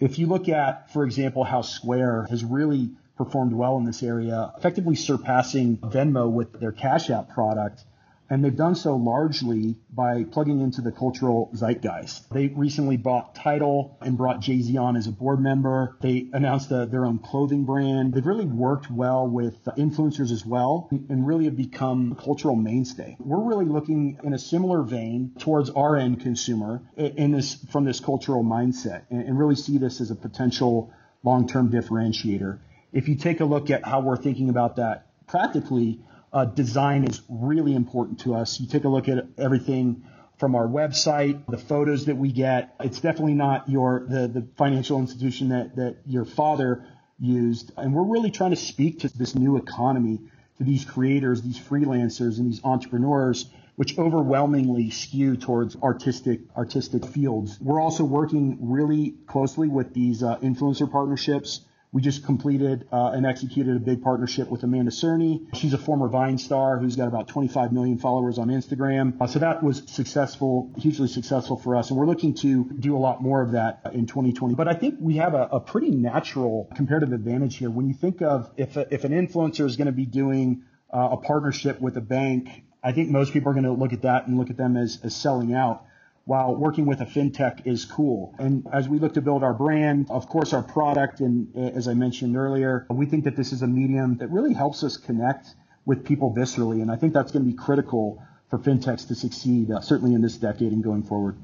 If 0.00 0.18
you 0.18 0.26
look 0.26 0.48
at, 0.48 0.92
for 0.92 1.04
example, 1.04 1.44
how 1.44 1.62
Square 1.62 2.26
has 2.30 2.44
really 2.44 2.90
performed 3.16 3.52
well 3.52 3.78
in 3.78 3.84
this 3.84 4.02
area, 4.02 4.52
effectively 4.58 4.94
surpassing 4.94 5.78
Venmo 5.78 6.30
with 6.30 6.58
their 6.60 6.72
Cash 6.72 7.10
App 7.10 7.30
product 7.30 7.82
and 8.28 8.44
they've 8.44 8.56
done 8.56 8.74
so 8.74 8.96
largely 8.96 9.76
by 9.92 10.24
plugging 10.24 10.60
into 10.60 10.80
the 10.80 10.92
cultural 10.92 11.50
zeitgeist. 11.54 12.30
They 12.30 12.48
recently 12.48 12.96
bought 12.96 13.34
Tidal 13.34 13.96
and 14.00 14.16
brought 14.16 14.40
Jay 14.40 14.60
Z 14.60 14.76
on 14.76 14.96
as 14.96 15.06
a 15.06 15.12
board 15.12 15.40
member. 15.40 15.96
They 16.00 16.28
announced 16.32 16.70
a, 16.70 16.86
their 16.86 17.06
own 17.06 17.18
clothing 17.18 17.64
brand. 17.64 18.14
They've 18.14 18.26
really 18.26 18.46
worked 18.46 18.90
well 18.90 19.26
with 19.26 19.62
influencers 19.64 20.32
as 20.32 20.44
well 20.44 20.88
and 20.90 21.26
really 21.26 21.44
have 21.44 21.56
become 21.56 22.16
a 22.18 22.22
cultural 22.22 22.56
mainstay. 22.56 23.16
We're 23.20 23.42
really 23.42 23.66
looking 23.66 24.18
in 24.22 24.32
a 24.32 24.38
similar 24.38 24.82
vein 24.82 25.32
towards 25.38 25.70
our 25.70 25.96
end 25.96 26.20
consumer 26.20 26.82
in 26.96 27.32
this 27.32 27.54
from 27.70 27.84
this 27.84 28.00
cultural 28.00 28.44
mindset 28.44 29.02
and 29.10 29.38
really 29.38 29.56
see 29.56 29.78
this 29.78 30.00
as 30.00 30.10
a 30.10 30.16
potential 30.16 30.92
long-term 31.22 31.70
differentiator. 31.70 32.58
If 32.92 33.08
you 33.08 33.16
take 33.16 33.40
a 33.40 33.44
look 33.44 33.70
at 33.70 33.84
how 33.84 34.00
we're 34.00 34.16
thinking 34.16 34.48
about 34.48 34.76
that 34.76 35.06
practically, 35.26 36.00
uh, 36.32 36.44
design 36.44 37.04
is 37.04 37.22
really 37.28 37.74
important 37.74 38.20
to 38.20 38.34
us. 38.34 38.60
You 38.60 38.66
take 38.66 38.84
a 38.84 38.88
look 38.88 39.08
at 39.08 39.26
everything 39.38 40.04
from 40.38 40.54
our 40.54 40.66
website, 40.66 41.46
the 41.46 41.58
photos 41.58 42.06
that 42.06 42.16
we 42.16 42.30
get. 42.30 42.74
It's 42.80 43.00
definitely 43.00 43.34
not 43.34 43.68
your 43.68 44.06
the, 44.08 44.28
the 44.28 44.46
financial 44.56 44.98
institution 44.98 45.48
that, 45.50 45.76
that 45.76 45.96
your 46.06 46.24
father 46.24 46.84
used. 47.18 47.72
And 47.76 47.94
we're 47.94 48.02
really 48.04 48.30
trying 48.30 48.50
to 48.50 48.56
speak 48.56 49.00
to 49.00 49.08
this 49.08 49.34
new 49.34 49.56
economy, 49.56 50.20
to 50.58 50.64
these 50.64 50.84
creators, 50.84 51.42
these 51.42 51.58
freelancers, 51.58 52.38
and 52.38 52.52
these 52.52 52.62
entrepreneurs 52.64 53.46
which 53.76 53.98
overwhelmingly 53.98 54.90
skew 54.90 55.36
towards 55.36 55.76
artistic 55.76 56.40
artistic 56.56 57.04
fields. 57.04 57.58
We're 57.60 57.80
also 57.80 58.04
working 58.04 58.58
really 58.72 59.14
closely 59.26 59.68
with 59.68 59.92
these 59.94 60.22
uh, 60.22 60.38
influencer 60.38 60.90
partnerships 60.90 61.60
we 61.92 62.02
just 62.02 62.24
completed 62.24 62.86
uh, 62.92 63.12
and 63.14 63.24
executed 63.24 63.76
a 63.76 63.80
big 63.80 64.02
partnership 64.02 64.48
with 64.50 64.62
Amanda 64.62 64.90
Cerny. 64.90 65.46
She's 65.54 65.72
a 65.72 65.78
former 65.78 66.08
Vine 66.08 66.38
star 66.38 66.78
who's 66.78 66.96
got 66.96 67.08
about 67.08 67.28
25 67.28 67.72
million 67.72 67.98
followers 67.98 68.38
on 68.38 68.48
Instagram. 68.48 69.20
Uh, 69.20 69.26
so 69.26 69.38
that 69.38 69.62
was 69.62 69.82
successful, 69.86 70.72
hugely 70.76 71.08
successful 71.08 71.56
for 71.56 71.76
us. 71.76 71.90
And 71.90 71.98
we're 71.98 72.06
looking 72.06 72.34
to 72.34 72.64
do 72.64 72.96
a 72.96 72.98
lot 72.98 73.22
more 73.22 73.40
of 73.40 73.52
that 73.52 73.80
in 73.92 74.06
2020. 74.06 74.54
But 74.54 74.68
I 74.68 74.74
think 74.74 74.96
we 75.00 75.16
have 75.16 75.34
a, 75.34 75.48
a 75.52 75.60
pretty 75.60 75.90
natural 75.90 76.68
comparative 76.76 77.12
advantage 77.12 77.56
here. 77.56 77.70
When 77.70 77.86
you 77.86 77.94
think 77.94 78.20
of 78.20 78.50
if, 78.56 78.76
a, 78.76 78.92
if 78.92 79.04
an 79.04 79.12
influencer 79.12 79.64
is 79.64 79.76
going 79.76 79.86
to 79.86 79.92
be 79.92 80.06
doing 80.06 80.64
uh, 80.92 81.08
a 81.12 81.16
partnership 81.16 81.80
with 81.80 81.96
a 81.96 82.02
bank, 82.02 82.64
I 82.82 82.92
think 82.92 83.10
most 83.10 83.32
people 83.32 83.50
are 83.50 83.54
going 83.54 83.64
to 83.64 83.72
look 83.72 83.92
at 83.92 84.02
that 84.02 84.26
and 84.26 84.36
look 84.38 84.50
at 84.50 84.56
them 84.56 84.76
as, 84.76 85.00
as 85.02 85.16
selling 85.16 85.54
out 85.54 85.85
while 86.26 86.56
working 86.56 86.86
with 86.86 87.00
a 87.00 87.06
fintech 87.06 87.66
is 87.66 87.84
cool. 87.84 88.34
And 88.38 88.66
as 88.72 88.88
we 88.88 88.98
look 88.98 89.14
to 89.14 89.22
build 89.22 89.44
our 89.44 89.54
brand, 89.54 90.08
of 90.10 90.28
course, 90.28 90.52
our 90.52 90.62
product, 90.62 91.20
and 91.20 91.56
uh, 91.56 91.60
as 91.60 91.86
I 91.86 91.94
mentioned 91.94 92.36
earlier, 92.36 92.84
we 92.90 93.06
think 93.06 93.24
that 93.24 93.36
this 93.36 93.52
is 93.52 93.62
a 93.62 93.66
medium 93.68 94.16
that 94.18 94.28
really 94.28 94.52
helps 94.52 94.82
us 94.82 94.96
connect 94.96 95.46
with 95.84 96.04
people 96.04 96.34
viscerally. 96.34 96.82
And 96.82 96.90
I 96.90 96.96
think 96.96 97.14
that's 97.14 97.30
going 97.30 97.44
to 97.44 97.50
be 97.50 97.56
critical 97.56 98.20
for 98.50 98.58
fintechs 98.58 99.06
to 99.06 99.14
succeed, 99.14 99.70
uh, 99.70 99.80
certainly 99.80 100.14
in 100.14 100.20
this 100.20 100.36
decade 100.36 100.72
and 100.72 100.82
going 100.82 101.04
forward. 101.04 101.36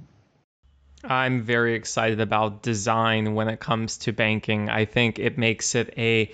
I'm 1.05 1.43
very 1.43 1.75
excited 1.75 2.21
about 2.21 2.63
design 2.63 3.35
when 3.35 3.49
it 3.49 3.61
comes 3.61 3.99
to 3.99 4.13
banking. 4.13 4.69
I 4.69 4.85
think 4.85 5.21
it 5.21 5.39
makes 5.39 5.77
it 5.77 5.95
a 5.97 6.33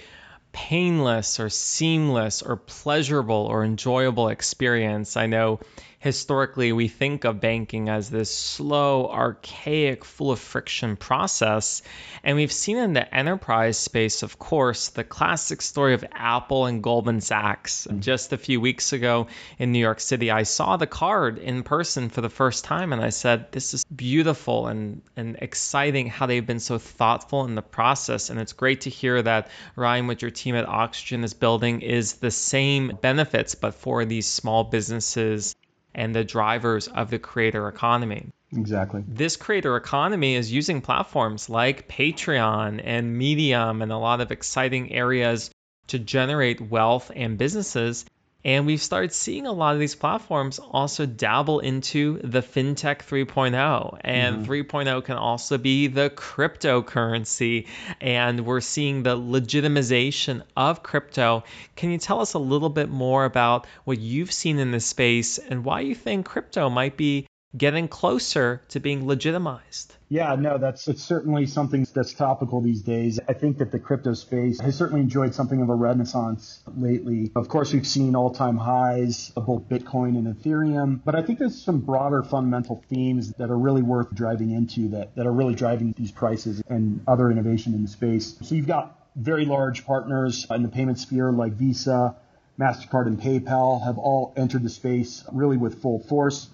painless 0.53 1.41
or 1.41 1.49
seamless 1.49 2.43
or 2.43 2.57
pleasurable 2.57 3.47
or 3.51 3.65
enjoyable 3.65 4.29
experience. 4.29 5.17
I 5.17 5.27
know 5.27 5.61
historically 6.01 6.73
we 6.73 6.87
think 6.87 7.25
of 7.25 7.41
banking 7.41 7.89
as 7.89 8.09
this 8.09 8.33
slow, 8.33 9.11
archaic, 9.11 10.05
full 10.05 10.31
of 10.31 10.39
friction 10.39 10.97
process. 10.97 11.83
And 12.23 12.37
we've 12.37 12.53
seen 12.53 12.79
in 12.79 12.93
the 12.93 13.15
enterprise 13.15 13.79
space, 13.79 14.23
of 14.23 14.39
course, 14.39 14.89
the 14.89 15.03
classic 15.03 15.61
story 15.61 15.95
of 15.95 16.05
Apple 16.13 16.67
and 16.67 16.83
Goldman 16.83 17.21
Sachs. 17.21 17.87
Mm-hmm. 17.87 18.01
Just 18.01 18.33
a 18.33 18.39
few 18.39 18.61
weeks 18.61 18.93
ago 18.93 19.27
in 19.59 19.73
New 19.73 19.81
York 19.81 20.01
City, 20.01 20.31
I 20.31 20.45
saw 20.45 20.77
the 20.77 20.87
card 20.87 21.39
in 21.39 21.65
person 21.65 22.11
for 22.11 22.21
the 22.21 22.31
first 22.31 22.65
time 22.65 22.93
and 22.93 23.03
I 23.03 23.11
said, 23.11 23.51
This 23.51 23.75
is 23.75 23.85
beautiful 23.85 24.69
and, 24.69 25.03
and 25.17 25.37
exciting 25.41 26.09
how 26.09 26.27
they've 26.27 26.47
been 26.47 26.61
so 26.61 26.79
thoughtful 26.79 27.45
in 27.45 27.57
the 27.57 27.63
process. 27.63 28.31
And 28.31 28.39
it's 28.39 28.53
great 28.53 28.83
to 28.83 28.91
hear 28.91 29.21
that 29.21 29.51
Ryan, 29.75 30.07
what 30.07 30.23
your 30.23 30.31
team 30.39 30.55
at 30.55 30.69
Oxygen 30.69 31.25
is 31.25 31.35
building, 31.35 31.83
is 31.83 32.15
the 32.15 32.31
same 32.31 32.99
benefits, 33.01 33.55
but 33.55 33.75
for 33.75 34.05
these 34.05 34.27
small 34.27 34.65
businesses 34.65 35.57
and 35.95 36.15
the 36.15 36.25
drivers 36.25 36.89
of 36.89 37.11
the 37.11 37.19
creator 37.19 37.69
economy. 37.69 38.29
Exactly. 38.53 39.05
This 39.07 39.37
creator 39.37 39.77
economy 39.77 40.35
is 40.35 40.51
using 40.51 40.81
platforms 40.81 41.51
like 41.51 41.89
Patreon 41.89 42.81
and 42.83 43.17
Medium 43.17 43.83
and 43.83 43.93
a 43.93 43.99
lot 43.99 44.21
of 44.21 44.33
exciting 44.33 44.93
areas 44.93 45.51
to 45.89 45.99
generate 45.99 46.61
wealth 46.61 47.11
and 47.15 47.37
businesses. 47.37 48.05
And 48.45 48.67
we've 48.67 48.81
started 48.81 49.13
seeing 49.13 49.47
a 49.47 49.53
lot 49.53 49.75
of 49.75 49.81
these 49.81 49.97
platforms 49.97 50.61
also 50.61 51.07
dabble 51.07 51.59
into 51.59 52.21
the 52.23 52.41
fintech 52.41 53.01
3.0. 53.01 53.99
And 54.01 54.47
mm-hmm. 54.47 54.53
3.0 54.53 55.05
can 55.05 55.17
also 55.17 55.59
be 55.59 55.89
the 55.89 56.09
cryptocurrency. 56.09 57.67
And 58.01 58.47
we're 58.47 58.61
seeing 58.61 59.03
the 59.03 59.17
legitimization 59.17 60.43
of 60.57 60.85
crypto. 60.85 61.43
Can 61.75 61.91
you 61.91 61.99
tell 61.99 62.21
us 62.21 62.35
a 62.35 62.39
little 62.39 62.71
bit 62.71 62.89
more 62.89 63.25
about 63.25 63.67
what 63.85 63.99
you've 63.99 64.33
seen 64.33 64.61
in 64.61 64.71
this 64.71 64.87
space 64.87 65.39
and 65.39 65.65
why 65.65 65.81
you 65.81 65.97
think 65.97 66.25
crypto 66.25 66.71
might 66.71 66.97
be 66.97 67.27
getting 67.57 67.89
closer 67.89 68.63
to 68.69 68.79
being 68.79 69.07
legitimized? 69.07 69.98
Yeah, 70.11 70.35
no, 70.37 70.57
that's 70.57 70.89
it's 70.89 71.03
certainly 71.03 71.47
something 71.47 71.87
that's 71.93 72.15
topical 72.15 72.63
these 72.63 72.81
days. 72.81 73.21
I 73.29 73.35
think 73.35 73.59
that 73.59 73.71
the 73.71 73.79
crypto 73.79 74.15
space 74.15 74.59
has 74.61 74.75
certainly 74.75 75.03
enjoyed 75.03 75.35
something 75.35 75.61
of 75.61 75.69
a 75.69 75.75
renaissance 75.75 76.63
lately. 76.77 77.31
Of 77.37 77.49
course, 77.49 77.75
we've 77.75 77.87
seen 77.87 78.17
all-time 78.17 78.57
highs 78.57 79.33
of 79.37 79.47
both 79.47 79.69
Bitcoin 79.69 80.17
and 80.17 80.35
Ethereum, 80.35 81.01
but 81.05 81.15
I 81.15 81.23
think 81.23 81.39
there's 81.39 81.61
some 81.61 81.81
broader 81.81 82.23
fundamental 82.23 82.83
themes 82.89 83.33
that 83.35 83.51
are 83.51 83.59
really 83.59 83.83
worth 83.83 84.15
driving 84.15 84.51
into 84.51 84.89
that 84.89 85.15
that 85.17 85.27
are 85.27 85.33
really 85.33 85.55
driving 85.55 85.95
these 85.97 86.11
prices 86.11 86.63
and 86.69 87.03
other 87.07 87.31
innovation 87.31 87.75
in 87.75 87.83
the 87.83 87.89
space. 87.89 88.39
So 88.43 88.55
you've 88.55 88.67
got 88.67 88.99
very 89.15 89.45
large 89.45 89.85
partners 89.85 90.47
in 90.49 90.63
the 90.63 90.69
payment 90.69 90.99
sphere 90.99 91.33
like 91.33 91.53
Visa, 91.53 92.17
MasterCard 92.59 93.09
and 93.09 93.21
PayPal 93.21 93.85
have 93.85 93.99
all 93.99 94.33
entered 94.37 94.63
the 94.63 94.71
space 94.71 95.25
really 95.33 95.59
with 95.59 95.83
full 95.83 95.99
force. 95.99 96.49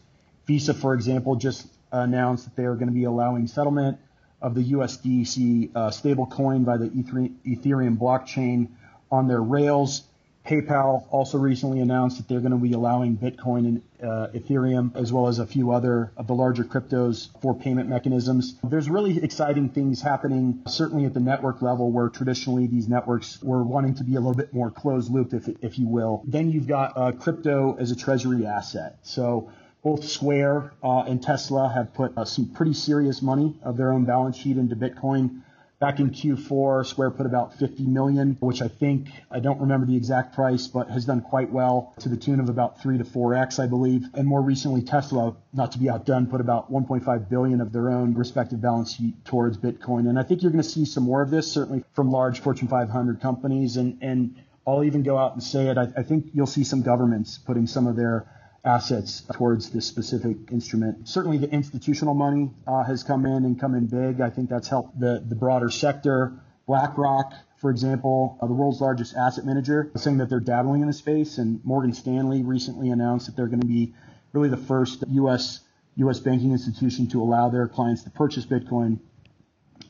Visa, 0.47 0.75
for 0.75 0.93
example, 0.93 1.37
just 1.37 1.67
announced 2.03 2.45
that 2.45 2.57
they 2.57 2.65
are 2.65 2.75
going 2.75 2.89
to 2.89 2.95
be 2.95 3.05
allowing 3.05 3.47
settlement 3.47 3.99
of 4.43 4.55
the 4.55 4.73
USDC 4.73 5.71
uh, 5.75 5.91
stablecoin 5.91 6.65
by 6.65 6.77
the 6.77 6.89
Ethereum 6.89 7.97
blockchain 7.97 8.69
on 9.11 9.29
their 9.29 9.43
rails. 9.43 10.03
PayPal 10.45 11.07
also 11.11 11.39
recently 11.39 11.81
announced 11.81 12.19
that 12.19 12.29
they're 12.29 12.41
going 12.41 12.53
to 12.53 12.59
be 12.59 12.75
allowing 12.75 13.17
Bitcoin 13.17 13.59
and 13.67 13.83
uh, 14.03 14.29
Ethereum, 14.35 14.95
as 14.95 15.11
well 15.11 15.29
as 15.29 15.39
a 15.39 15.47
few 15.47 15.71
other 15.71 16.13
of 16.19 16.27
the 16.27 16.35
larger 16.35 16.65
cryptos 16.65 17.31
for 17.41 17.55
payment 17.55 17.89
mechanisms. 17.89 18.57
There's 18.63 18.91
really 18.91 19.25
exciting 19.25 19.71
things 19.71 20.03
happening, 20.03 20.61
certainly 20.67 21.07
at 21.07 21.15
the 21.15 21.21
network 21.21 21.63
level, 21.63 21.91
where 21.91 22.11
traditionally 22.11 22.67
these 22.67 22.89
networks 22.89 23.43
were 23.43 23.63
wanting 23.63 23.95
to 23.95 24.05
be 24.05 24.17
a 24.17 24.21
little 24.21 24.35
bit 24.35 24.53
more 24.53 24.71
closed 24.71 25.11
looped, 25.11 25.33
if, 25.33 25.49
if 25.63 25.79
you 25.79 25.89
will. 25.89 26.23
Then 26.27 26.51
you've 26.51 26.67
got 26.67 26.93
uh, 26.95 27.13
crypto 27.13 27.77
as 27.79 27.91
a 27.91 27.97
treasury 27.97 28.45
asset. 28.45 28.99
So 29.03 29.51
both 29.85 30.05
Square 30.05 30.73
uh, 30.83 31.01
and 31.01 31.23
Tesla 31.23 31.69
have 31.69 31.93
put 31.93 32.17
uh, 32.17 32.25
some 32.25 32.49
pretty 32.49 32.73
serious 32.73 33.21
money 33.21 33.55
of 33.63 33.77
their 33.77 33.93
own 33.93 34.07
balance 34.07 34.37
sheet 34.37 34.57
into 34.57 34.75
Bitcoin. 34.75 35.43
Back 35.79 36.01
in 36.01 36.11
Q4, 36.11 36.87
Square 36.87 37.11
put 37.11 37.27
about 37.27 37.59
50 37.59 37.85
million, 37.85 38.39
which 38.41 38.63
I 38.63 38.69
think 38.69 39.09
I 39.31 39.41
don't 39.41 39.61
remember 39.61 39.87
the 39.87 39.97
exact 39.97 40.35
price, 40.35 40.67
but 40.69 40.89
has 40.89 41.05
done 41.05 41.21
quite 41.21 41.51
well 41.53 41.93
to 41.99 42.09
the 42.09 42.17
tune 42.17 42.41
of 42.41 42.49
about 42.49 42.81
three 42.81 42.97
to 42.97 43.05
four 43.05 43.35
x, 43.35 43.59
I 43.59 43.67
believe. 43.67 44.07
And 44.15 44.27
more 44.27 44.41
recently, 44.41 44.81
Tesla, 44.81 45.37
not 45.53 45.73
to 45.73 45.79
be 45.79 45.91
outdone, 45.91 46.29
put 46.29 46.41
about 46.41 46.73
1.5 46.73 47.29
billion 47.29 47.61
of 47.61 47.71
their 47.71 47.91
own 47.91 48.15
respective 48.15 48.63
balance 48.63 48.95
sheet 48.95 49.23
towards 49.27 49.59
Bitcoin. 49.59 50.09
And 50.09 50.19
I 50.19 50.23
think 50.23 50.41
you're 50.41 50.53
going 50.53 50.63
to 50.63 50.69
see 50.69 50.87
some 50.87 51.05
more 51.05 51.21
of 51.21 51.31
this, 51.31 51.53
certainly 51.53 51.85
from 51.93 52.11
large 52.11 52.41
Fortune 52.41 52.69
500 52.69 53.21
companies. 53.21 53.77
And 53.77 53.99
and 54.01 54.37
I'll 54.67 54.85
even 54.85 55.03
go 55.03 55.19
out 55.19 55.35
and 55.35 55.43
say 55.43 55.67
it. 55.67 55.77
I, 55.77 55.89
I 55.95 56.03
think 56.03 56.31
you'll 56.33 56.47
see 56.47 56.65
some 56.65 56.81
governments 56.81 57.37
putting 57.37 57.67
some 57.67 57.87
of 57.87 57.97
their 57.97 58.27
assets 58.65 59.23
towards 59.33 59.71
this 59.71 59.87
specific 59.87 60.37
instrument. 60.51 61.09
Certainly, 61.09 61.39
the 61.39 61.51
institutional 61.51 62.15
money 62.15 62.51
uh, 62.67 62.83
has 62.85 63.03
come 63.03 63.27
in 63.27 63.45
and 63.45 63.61
come 63.61 63.75
in 63.75 63.87
big. 63.87 64.21
I 64.21 64.31
think 64.31 64.49
that's 64.49 64.69
helped 64.69 64.99
the, 64.99 65.23
the 65.27 65.35
broader 65.35 65.71
sector. 65.71 66.33
BlackRock, 66.67 67.35
for 67.59 67.71
example, 67.71 68.39
uh, 68.41 68.47
the 68.47 68.55
world's 68.55 68.81
largest 68.81 69.15
asset 69.15 69.45
manager, 69.45 69.91
saying 69.97 70.19
that 70.19 70.31
they're 70.31 70.41
dabbling 70.41 70.81
in 70.81 70.87
the 70.87 70.95
space. 70.95 71.37
And 71.37 71.63
Morgan 71.65 71.93
Stanley 71.93 72.43
recently 72.43 72.91
announced 72.91 73.27
that 73.27 73.37
they're 73.37 73.49
going 73.49 73.61
to 73.61 73.67
be 73.67 73.95
really 74.33 74.49
the 74.49 74.57
first 74.57 75.05
U.S. 75.11 75.61
U.S. 75.97 76.19
banking 76.21 76.53
institution 76.53 77.07
to 77.09 77.23
allow 77.23 77.51
their 77.51 77.69
clients 77.69 78.03
to 78.05 78.11
purchase 78.11 78.47
Bitcoin. 78.47 78.99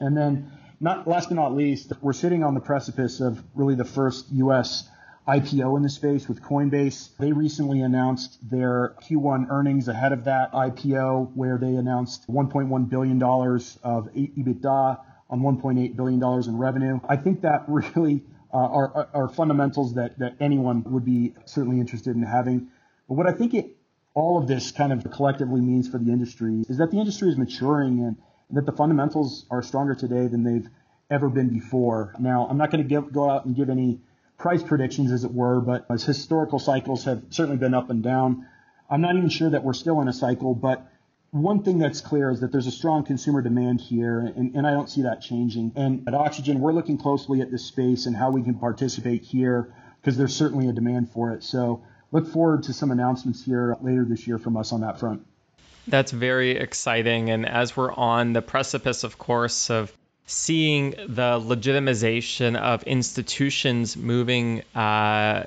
And 0.00 0.16
then, 0.16 0.50
not 0.80 1.06
last 1.06 1.28
but 1.28 1.36
not 1.36 1.54
least, 1.54 1.92
we're 2.00 2.12
sitting 2.12 2.42
on 2.42 2.54
the 2.54 2.60
precipice 2.60 3.20
of 3.20 3.42
really 3.54 3.76
the 3.76 3.84
first 3.84 4.26
U.S. 4.32 4.88
IPO 5.26 5.76
in 5.76 5.82
the 5.82 5.88
space 5.88 6.28
with 6.28 6.42
Coinbase. 6.42 7.16
They 7.18 7.32
recently 7.32 7.80
announced 7.80 8.38
their 8.50 8.94
Q1 9.02 9.50
earnings 9.50 9.88
ahead 9.88 10.12
of 10.12 10.24
that 10.24 10.52
IPO, 10.52 11.34
where 11.34 11.56
they 11.56 11.76
announced 11.76 12.28
$1.1 12.28 12.88
billion 12.90 13.22
of 13.22 14.12
EBITDA 14.12 15.00
on 15.30 15.40
$1.8 15.40 15.96
billion 15.96 16.22
in 16.22 16.58
revenue. 16.58 17.00
I 17.08 17.16
think 17.16 17.40
that 17.40 17.64
really 17.68 18.22
uh, 18.52 18.58
are, 18.58 19.08
are 19.14 19.28
fundamentals 19.28 19.94
that, 19.94 20.18
that 20.18 20.36
anyone 20.40 20.84
would 20.84 21.06
be 21.06 21.34
certainly 21.46 21.80
interested 21.80 22.14
in 22.14 22.22
having. 22.22 22.68
But 23.08 23.14
what 23.14 23.26
I 23.26 23.32
think 23.32 23.54
it, 23.54 23.76
all 24.12 24.38
of 24.38 24.46
this 24.46 24.72
kind 24.72 24.92
of 24.92 25.10
collectively 25.10 25.62
means 25.62 25.88
for 25.88 25.98
the 25.98 26.12
industry 26.12 26.64
is 26.68 26.76
that 26.78 26.90
the 26.90 26.98
industry 26.98 27.30
is 27.30 27.38
maturing 27.38 28.00
and 28.00 28.16
that 28.50 28.66
the 28.66 28.72
fundamentals 28.72 29.46
are 29.50 29.62
stronger 29.62 29.94
today 29.94 30.26
than 30.26 30.44
they've 30.44 30.68
ever 31.10 31.30
been 31.30 31.48
before. 31.48 32.14
Now, 32.18 32.46
I'm 32.48 32.58
not 32.58 32.70
going 32.70 32.86
to 32.86 33.00
go 33.00 33.30
out 33.30 33.46
and 33.46 33.56
give 33.56 33.70
any 33.70 34.00
price 34.38 34.62
predictions, 34.62 35.12
as 35.12 35.24
it 35.24 35.32
were, 35.32 35.60
but 35.60 35.86
as 35.90 36.04
historical 36.04 36.58
cycles 36.58 37.04
have 37.04 37.22
certainly 37.30 37.56
been 37.56 37.74
up 37.74 37.90
and 37.90 38.02
down. 38.02 38.46
I'm 38.90 39.00
not 39.00 39.16
even 39.16 39.28
sure 39.28 39.50
that 39.50 39.64
we're 39.64 39.74
still 39.74 40.00
in 40.00 40.08
a 40.08 40.12
cycle, 40.12 40.54
but 40.54 40.86
one 41.30 41.62
thing 41.62 41.78
that's 41.78 42.00
clear 42.00 42.30
is 42.30 42.40
that 42.40 42.52
there's 42.52 42.68
a 42.68 42.72
strong 42.72 43.04
consumer 43.04 43.42
demand 43.42 43.80
here, 43.80 44.20
and, 44.20 44.54
and, 44.54 44.66
I 44.66 44.70
don't 44.70 44.88
see 44.88 45.02
that 45.02 45.20
changing. 45.20 45.72
And 45.74 46.06
at 46.06 46.14
Oxygen, 46.14 46.60
we're 46.60 46.72
looking 46.72 46.96
closely 46.96 47.40
at 47.40 47.50
this 47.50 47.64
space 47.64 48.06
and 48.06 48.14
how 48.14 48.30
we 48.30 48.42
can 48.42 48.54
participate 48.54 49.24
here 49.24 49.74
because 50.00 50.16
there's 50.16 50.36
certainly 50.36 50.68
a 50.68 50.72
demand 50.72 51.10
for 51.10 51.32
it. 51.32 51.42
So 51.42 51.82
look 52.12 52.28
forward 52.28 52.64
to 52.64 52.72
some 52.72 52.92
announcements 52.92 53.44
here 53.44 53.76
later 53.80 54.04
this 54.04 54.28
year 54.28 54.38
from 54.38 54.56
us 54.56 54.72
on 54.72 54.82
that 54.82 55.00
front. 55.00 55.26
That's 55.88 56.12
very 56.12 56.52
exciting. 56.52 57.30
And 57.30 57.46
as 57.48 57.76
we're 57.76 57.92
on 57.92 58.32
the 58.32 58.42
precipice, 58.42 59.02
of 59.02 59.18
course, 59.18 59.70
of 59.70 59.92
seeing 60.26 60.90
the 60.90 61.38
legitimization 61.40 62.56
of 62.56 62.82
institutions 62.84 63.96
moving 63.96 64.62
uh, 64.74 65.44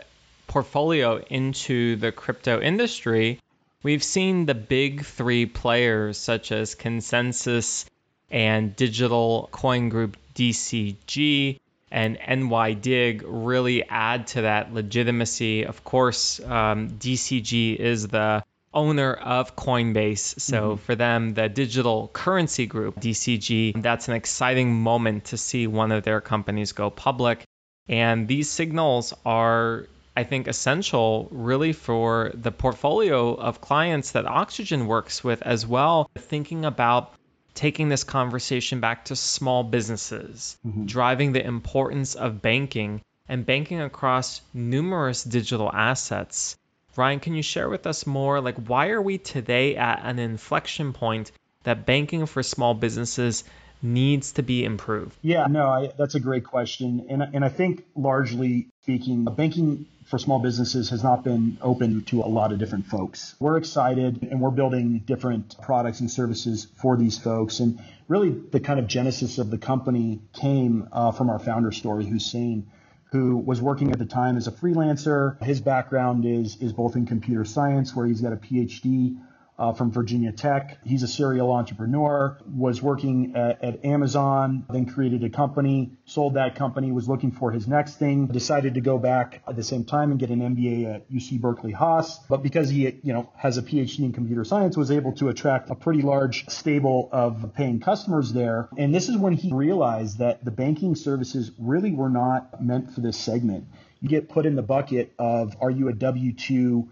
portfolio 0.48 1.18
into 1.30 1.96
the 1.96 2.12
crypto 2.12 2.62
industry, 2.62 3.40
we've 3.84 4.04
seen 4.04 4.46
the 4.46 4.56
big 4.56 5.04
three 5.06 5.46
players 5.46 6.18
such 6.18 6.52
as 6.52 6.76
ConsenSys 6.76 7.86
and 8.30 8.76
digital 8.76 9.50
coin 9.52 9.90
group 9.90 10.18
DCG 10.36 11.60
and 11.90 12.18
NYDIG 12.18 13.24
really 13.26 13.84
add 13.84 14.28
to 14.28 14.42
that 14.42 14.74
legitimacy. 14.74 15.64
Of 15.64 15.84
course, 15.84 16.40
um, 16.42 16.90
DCG 16.92 17.76
is 17.78 18.08
the 18.08 18.44
owner 18.74 19.14
of 19.14 19.56
Coinbase. 19.56 20.40
So 20.40 20.72
mm-hmm. 20.72 20.84
for 20.84 20.96
them, 20.96 21.34
the 21.34 21.50
digital 21.50 22.10
currency 22.12 22.66
group, 22.66 23.00
DCG, 23.00 23.82
that's 23.82 24.08
an 24.08 24.16
exciting 24.16 24.74
moment 24.74 25.26
to 25.26 25.38
see 25.38 25.68
one 25.68 25.92
of 25.92 26.04
their 26.04 26.22
companies 26.22 26.72
go 26.74 26.90
public. 26.90 27.44
And 27.88 28.28
these 28.28 28.50
signals 28.50 29.14
are, 29.26 29.88
I 30.16 30.24
think, 30.24 30.48
essential 30.48 31.30
really 31.32 31.74
for 31.74 32.32
the 32.34 32.52
portfolio 32.52 33.34
of 33.34 33.62
clients 33.62 34.12
that 34.12 34.26
Oxygen 34.26 34.88
works 34.88 35.24
with 35.24 35.42
as 35.42 35.66
well, 35.66 36.10
thinking 36.18 36.66
about 36.66 37.14
taking 37.54 37.90
this 37.90 38.04
conversation 38.04 38.80
back 38.82 39.06
to 39.06 39.16
small 39.16 39.64
businesses, 39.64 40.58
mm-hmm. 40.66 40.86
driving 40.86 41.32
the 41.32 41.44
importance 41.44 42.14
of 42.14 42.42
banking 42.42 43.02
and 43.28 43.46
banking 43.46 43.82
across 43.82 44.42
numerous 44.54 45.24
digital 45.24 45.72
assets. 45.72 46.56
Ryan, 46.98 47.20
can 47.20 47.36
you 47.36 47.44
share 47.44 47.70
with 47.70 47.86
us 47.86 48.08
more? 48.08 48.42
Like, 48.42 48.58
why 48.68 48.90
are 48.90 49.02
we 49.02 49.18
today 49.18 49.76
at 49.76 50.02
an 50.04 50.20
inflection 50.20 50.94
point 50.94 51.32
that 51.64 51.86
banking 51.86 52.26
for 52.26 52.42
small 52.42 52.74
businesses 52.74 53.44
needs 53.82 54.34
to 54.34 54.44
be 54.44 54.66
improved? 54.66 55.16
Yeah, 55.22 55.46
no, 55.48 55.68
I, 55.68 55.92
that's 55.98 56.16
a 56.16 56.20
great 56.20 56.44
question. 56.44 57.06
And, 57.10 57.22
and 57.22 57.46
I 57.46 57.50
think 57.50 57.86
largely 57.96 58.70
speaking, 58.82 59.26
banking 59.26 59.86
for 60.06 60.18
small 60.18 60.40
businesses 60.40 60.90
has 60.90 61.04
not 61.04 61.24
been 61.24 61.58
open 61.62 62.04
to 62.06 62.22
a 62.22 62.30
lot 62.30 62.52
of 62.54 62.60
different 62.60 62.88
folks. 62.88 63.36
We're 63.40 63.58
excited 63.58 64.24
and 64.32 64.40
we're 64.40 64.52
building 64.52 65.00
different 65.06 65.62
products 65.62 66.00
and 66.00 66.10
services 66.10 66.66
for 66.82 66.96
these 66.96 67.18
folks. 67.18 67.60
And 67.60 67.80
really, 68.08 68.30
the 68.30 68.62
kind 68.62 68.80
of 68.80 68.88
genesis 68.88 69.38
of 69.38 69.52
the 69.52 69.58
company 69.58 70.22
came 70.34 70.88
uh, 70.92 71.12
from 71.12 71.30
our 71.30 71.40
founder 71.40 71.74
story, 71.74 72.06
Hussein, 72.06 72.72
who 73.12 73.38
was 73.38 73.62
working 73.62 73.92
at 73.92 74.00
the 74.00 74.06
time 74.06 74.38
as 74.38 74.48
a 74.48 74.52
freelancer. 74.52 75.42
His 75.42 75.62
background 75.62 76.26
is 76.26 76.58
is 76.62 76.74
both 76.74 76.96
in 76.96 77.06
computer 77.06 77.46
science, 77.46 77.96
where 77.96 78.06
he's 78.06 78.22
got 78.22 78.34
a 78.34 78.38
PhD 78.38 79.18
uh, 79.60 79.74
from 79.74 79.92
Virginia 79.92 80.32
Tech. 80.32 80.78
He's 80.86 81.04
a 81.04 81.08
serial 81.08 81.52
entrepreneur, 81.52 82.38
was 82.46 82.82
working 82.82 83.36
at, 83.36 83.64
at, 83.64 83.86
Amazon, 83.86 84.66
then 84.70 84.86
created 84.86 85.24
a 85.24 85.30
company, 85.30 85.92
sold 86.06 86.36
that 86.36 86.56
company, 86.56 86.92
was 86.92 87.08
looking 87.08 87.32
for 87.32 87.52
his 87.52 87.68
next 87.68 87.96
thing, 87.96 88.28
decided 88.28 88.76
to 88.76 88.82
go 88.82 88.98
back 88.98 89.42
at 89.48 89.56
the 89.56 89.64
same 89.64 89.84
time 89.84 90.12
and 90.12 90.20
get 90.20 90.30
an 90.30 90.42
MBA 90.42 90.96
at 90.96 91.12
UC 91.12 91.40
Berkeley 91.42 91.72
Haas. 91.72 92.20
But 92.28 92.44
because 92.44 92.70
he, 92.70 93.00
you 93.04 93.14
know, 93.14 93.32
has 93.36 93.58
a 93.58 93.64
PhD 93.64 94.00
in 94.00 94.14
computer 94.14 94.44
science, 94.44 94.78
was 94.78 94.92
able 94.92 95.14
to 95.14 95.30
attract 95.30 95.70
a 95.70 95.76
pretty 95.76 96.02
large 96.02 96.48
stable 96.50 97.10
of 97.12 97.54
paying 97.56 97.80
customers 97.80 98.34
there. 98.34 98.70
And 98.78 98.94
this 98.94 99.10
is 99.10 99.18
when 99.18 99.34
he 99.34 99.52
realized 99.54 100.20
that 100.20 100.46
the 100.46 100.52
banking 100.52 100.96
services 100.96 101.52
really 101.58 101.92
were 101.92 102.10
not 102.10 102.62
meant 102.64 102.94
for 102.94 103.02
this 103.02 103.18
segment. 103.18 103.66
You 104.02 104.10
get 104.10 104.30
put 104.30 104.46
in 104.46 104.56
the 104.56 104.62
bucket 104.62 105.14
of 105.18 105.56
are 105.60 105.72
you 105.72 105.88
a 105.88 105.94
W 105.94 106.34
2 106.34 106.90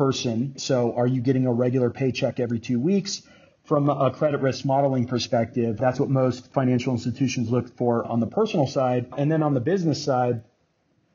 person. 0.00 0.56
So 0.56 0.94
are 0.94 1.06
you 1.06 1.20
getting 1.20 1.46
a 1.46 1.52
regular 1.52 1.90
paycheck 1.90 2.40
every 2.40 2.58
two 2.58 2.80
weeks? 2.80 3.20
From 3.64 3.90
a 3.90 4.10
credit 4.10 4.40
risk 4.40 4.64
modeling 4.64 5.06
perspective, 5.06 5.76
that's 5.76 6.00
what 6.00 6.08
most 6.08 6.50
financial 6.54 6.94
institutions 6.94 7.50
look 7.50 7.76
for 7.76 8.06
on 8.06 8.18
the 8.18 8.26
personal 8.26 8.66
side. 8.66 9.12
And 9.18 9.30
then 9.30 9.42
on 9.42 9.52
the 9.52 9.60
business 9.60 10.02
side, 10.02 10.42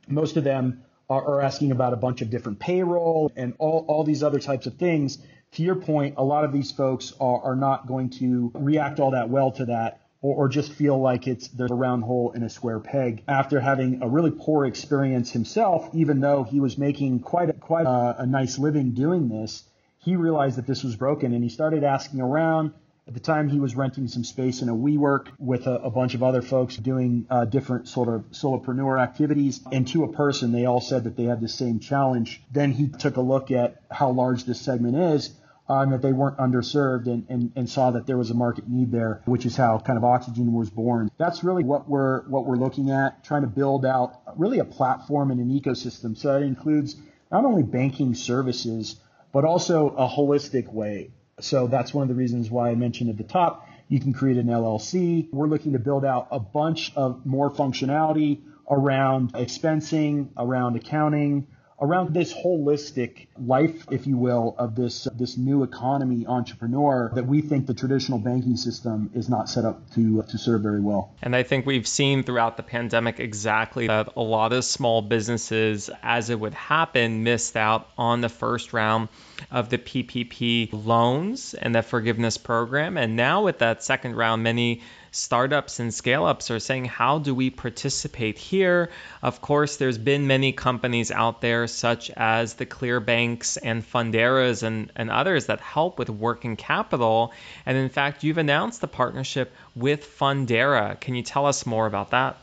most 0.08 0.38
of 0.38 0.44
them 0.44 0.84
are, 1.10 1.42
asking 1.42 1.72
about 1.72 1.94
a 1.94 1.96
bunch 1.96 2.22
of 2.22 2.30
different 2.30 2.60
payroll 2.60 3.32
and 3.36 3.56
all, 3.58 3.86
all 3.88 4.04
these 4.04 4.22
other 4.22 4.40
types 4.40 4.68
of 4.68 4.76
things. 4.76 5.18
To 5.54 5.64
your 5.64 5.78
point, 5.78 6.14
a 6.18 6.24
lot 6.24 6.44
of 6.44 6.54
these 6.54 6.72
folks 6.72 7.12
are, 7.20 7.42
are 7.42 7.56
not 7.56 7.88
going 7.88 8.12
to 8.22 8.52
react 8.54 9.00
all 9.00 9.12
that 9.12 9.30
well 9.30 9.52
to 9.54 9.66
that 9.66 10.05
or, 10.26 10.46
or 10.46 10.50
just 10.50 10.74
feel 10.74 11.00
like 11.00 11.28
it's 11.28 11.50
there's 11.50 11.70
a 11.70 11.76
round 11.76 12.04
hole 12.04 12.32
in 12.32 12.42
a 12.42 12.50
square 12.50 12.80
peg 12.80 13.24
after 13.28 13.60
having 13.60 14.02
a 14.02 14.08
really 14.08 14.32
poor 14.32 14.66
experience 14.66 15.32
himself, 15.32 15.90
even 15.94 16.20
though 16.20 16.44
he 16.44 16.60
was 16.60 16.80
making 16.80 17.20
quite 17.20 17.50
a, 17.50 17.54
quite 17.54 17.86
a, 17.86 18.24
a 18.24 18.26
nice 18.26 18.58
living 18.58 18.94
doing 18.94 19.30
this. 19.30 19.64
He 20.00 20.16
realized 20.16 20.58
that 20.58 20.66
this 20.66 20.84
was 20.84 20.96
broken 20.96 21.34
and 21.34 21.44
he 21.44 21.50
started 21.50 21.84
asking 21.84 22.22
around. 22.22 22.74
At 23.08 23.14
the 23.14 23.20
time, 23.20 23.50
he 23.50 23.60
was 23.60 23.76
renting 23.76 24.08
some 24.08 24.24
space 24.24 24.64
in 24.64 24.70
a 24.70 24.74
WeWork 24.74 25.28
with 25.38 25.68
a, 25.68 25.76
a 25.76 25.92
bunch 25.92 26.16
of 26.16 26.24
other 26.24 26.42
folks 26.42 26.76
doing 26.76 27.28
uh, 27.30 27.46
different 27.46 27.88
sort 27.88 28.08
of 28.08 28.24
solopreneur 28.32 29.00
activities. 29.00 29.62
And 29.72 29.88
to 29.90 30.06
a 30.06 30.12
person, 30.12 30.52
they 30.52 30.66
all 30.66 30.82
said 30.82 31.04
that 31.04 31.16
they 31.16 31.26
had 31.26 31.40
the 31.40 31.48
same 31.48 31.80
challenge. 31.80 32.42
Then 32.52 32.72
he 32.72 32.88
took 32.88 33.18
a 33.18 33.22
look 33.22 33.52
at 33.52 33.84
how 33.92 34.10
large 34.10 34.46
this 34.46 34.60
segment 34.60 34.96
is 34.96 35.36
uh, 35.70 35.80
and 35.80 35.94
that 35.94 36.02
they 36.02 36.14
weren't 36.14 36.38
underserved 36.38 37.08
and, 37.08 37.26
and, 37.30 37.52
and 37.56 37.70
saw 37.70 37.92
that 37.92 38.06
there 38.06 38.18
was 38.18 38.30
a 38.30 38.34
market 38.34 38.68
need 38.68 38.92
there, 38.92 39.22
which 39.26 39.46
is 39.46 39.56
how 39.56 39.80
kind 39.80 39.98
of 39.98 40.04
Oxygen 40.04 40.54
was 40.54 40.70
born. 40.70 41.10
That's 41.18 41.44
really 41.44 41.64
what 41.64 41.90
we're 41.90 42.22
what 42.28 42.46
we're 42.46 42.58
looking 42.58 42.92
at, 42.92 43.24
trying 43.24 43.42
to 43.42 43.48
build 43.48 43.86
out 43.86 44.22
really 44.38 44.60
a 44.60 44.66
platform 44.66 45.32
and 45.32 45.40
an 45.40 45.50
ecosystem. 45.50 46.18
So 46.18 46.34
that 46.34 46.44
includes 46.44 46.96
not 47.32 47.46
only 47.46 47.64
banking 47.64 48.14
services, 48.14 48.98
but 49.32 49.44
also 49.44 49.90
a 49.90 50.08
holistic 50.08 50.72
way. 50.72 51.12
So 51.40 51.68
that's 51.68 51.94
one 51.94 52.04
of 52.04 52.10
the 52.10 52.16
reasons 52.16 52.50
why 52.50 52.70
I 52.70 52.76
mentioned 52.76 53.10
at 53.10 53.18
the 53.18 53.24
top, 53.24 53.68
you 53.90 54.00
can 54.00 54.14
create 54.14 54.38
an 54.38 54.48
LLC. 54.48 55.28
We're 55.34 55.48
looking 55.48 55.74
to 55.74 55.80
build 55.80 56.06
out 56.06 56.28
a 56.32 56.40
bunch 56.40 56.94
of 56.96 57.26
more 57.26 57.52
functionality 57.52 58.42
around 58.70 59.34
expensing, 59.34 60.30
around 60.38 60.76
accounting, 60.76 61.48
around 61.80 62.14
this 62.14 62.34
holistic 62.34 63.28
life, 63.38 63.86
if 63.92 64.08
you 64.08 64.18
will, 64.18 64.56
of 64.58 64.76
this 64.76 65.08
this 65.16 65.38
new 65.38 65.64
economy 65.64 66.26
entrepreneur 66.26 67.12
that 67.16 67.26
we 67.26 67.42
think 67.42 67.68
the 67.68 67.74
traditional 67.74 68.20
banking 68.20 68.56
system 68.56 69.10
is 69.14 69.30
not 69.30 69.50
set 69.50 69.66
up 69.66 69.90
to 69.94 70.24
to 70.24 70.38
serve 70.38 70.62
very 70.62 70.80
well. 70.80 71.14
And 71.22 71.36
I 71.36 71.44
think 71.44 71.66
we've 71.66 71.88
seen 71.88 72.24
throughout 72.24 72.58
the 72.58 72.64
pandemic 72.64 73.20
exactly 73.20 73.88
that 73.88 74.10
a 74.16 74.22
lot 74.22 74.54
of 74.54 74.64
small 74.64 75.02
businesses, 75.02 75.90
as 76.02 76.30
it 76.30 76.40
would 76.40 76.54
happen, 76.54 77.24
missed 77.24 77.58
out 77.58 77.90
on 77.98 78.22
the 78.22 78.30
first 78.30 78.74
round 78.74 79.10
of 79.52 79.70
the 79.70 79.78
PPP 79.78 80.70
loans 80.72 81.54
and 81.54 81.76
the 81.76 81.82
forgiveness 81.82 82.38
program. 82.38 82.98
And 82.98 83.16
now 83.16 83.44
with 83.44 83.60
that 83.60 83.84
second 83.84 84.16
round, 84.16 84.44
many 84.44 84.82
startups 85.16 85.80
and 85.80 85.94
scale 85.94 86.26
ups 86.26 86.52
are 86.52 86.60
saying, 86.60 86.86
how 86.86 87.20
do 87.20 87.34
we 87.34 87.50
participate 87.50 88.38
here? 88.38 88.90
Of 89.22 89.42
course, 89.42 89.78
there's 89.78 89.98
been 89.98 90.28
many 90.28 90.52
companies 90.52 91.12
out 91.12 91.42
there, 91.42 91.68
such 91.68 92.12
as 92.12 92.56
the 92.56 92.66
Clearbancs 92.66 93.58
and 93.64 93.84
Funderas 93.84 94.64
and, 94.64 94.92
and 94.96 95.10
others, 95.10 95.48
that 95.48 95.62
help 95.62 95.98
with 95.98 96.10
working 96.10 96.56
capital. 96.56 97.32
And 97.66 97.78
in 97.78 97.90
fact, 97.90 98.24
you've 98.24 98.38
announced 98.38 98.84
a 98.84 98.88
partnership 98.88 99.54
with 99.76 100.06
Fundera. 100.20 101.00
Can 101.00 101.16
you 101.16 101.24
tell 101.24 101.46
us 101.46 101.66
more 101.66 101.88
about 101.88 102.12
that? 102.12 102.38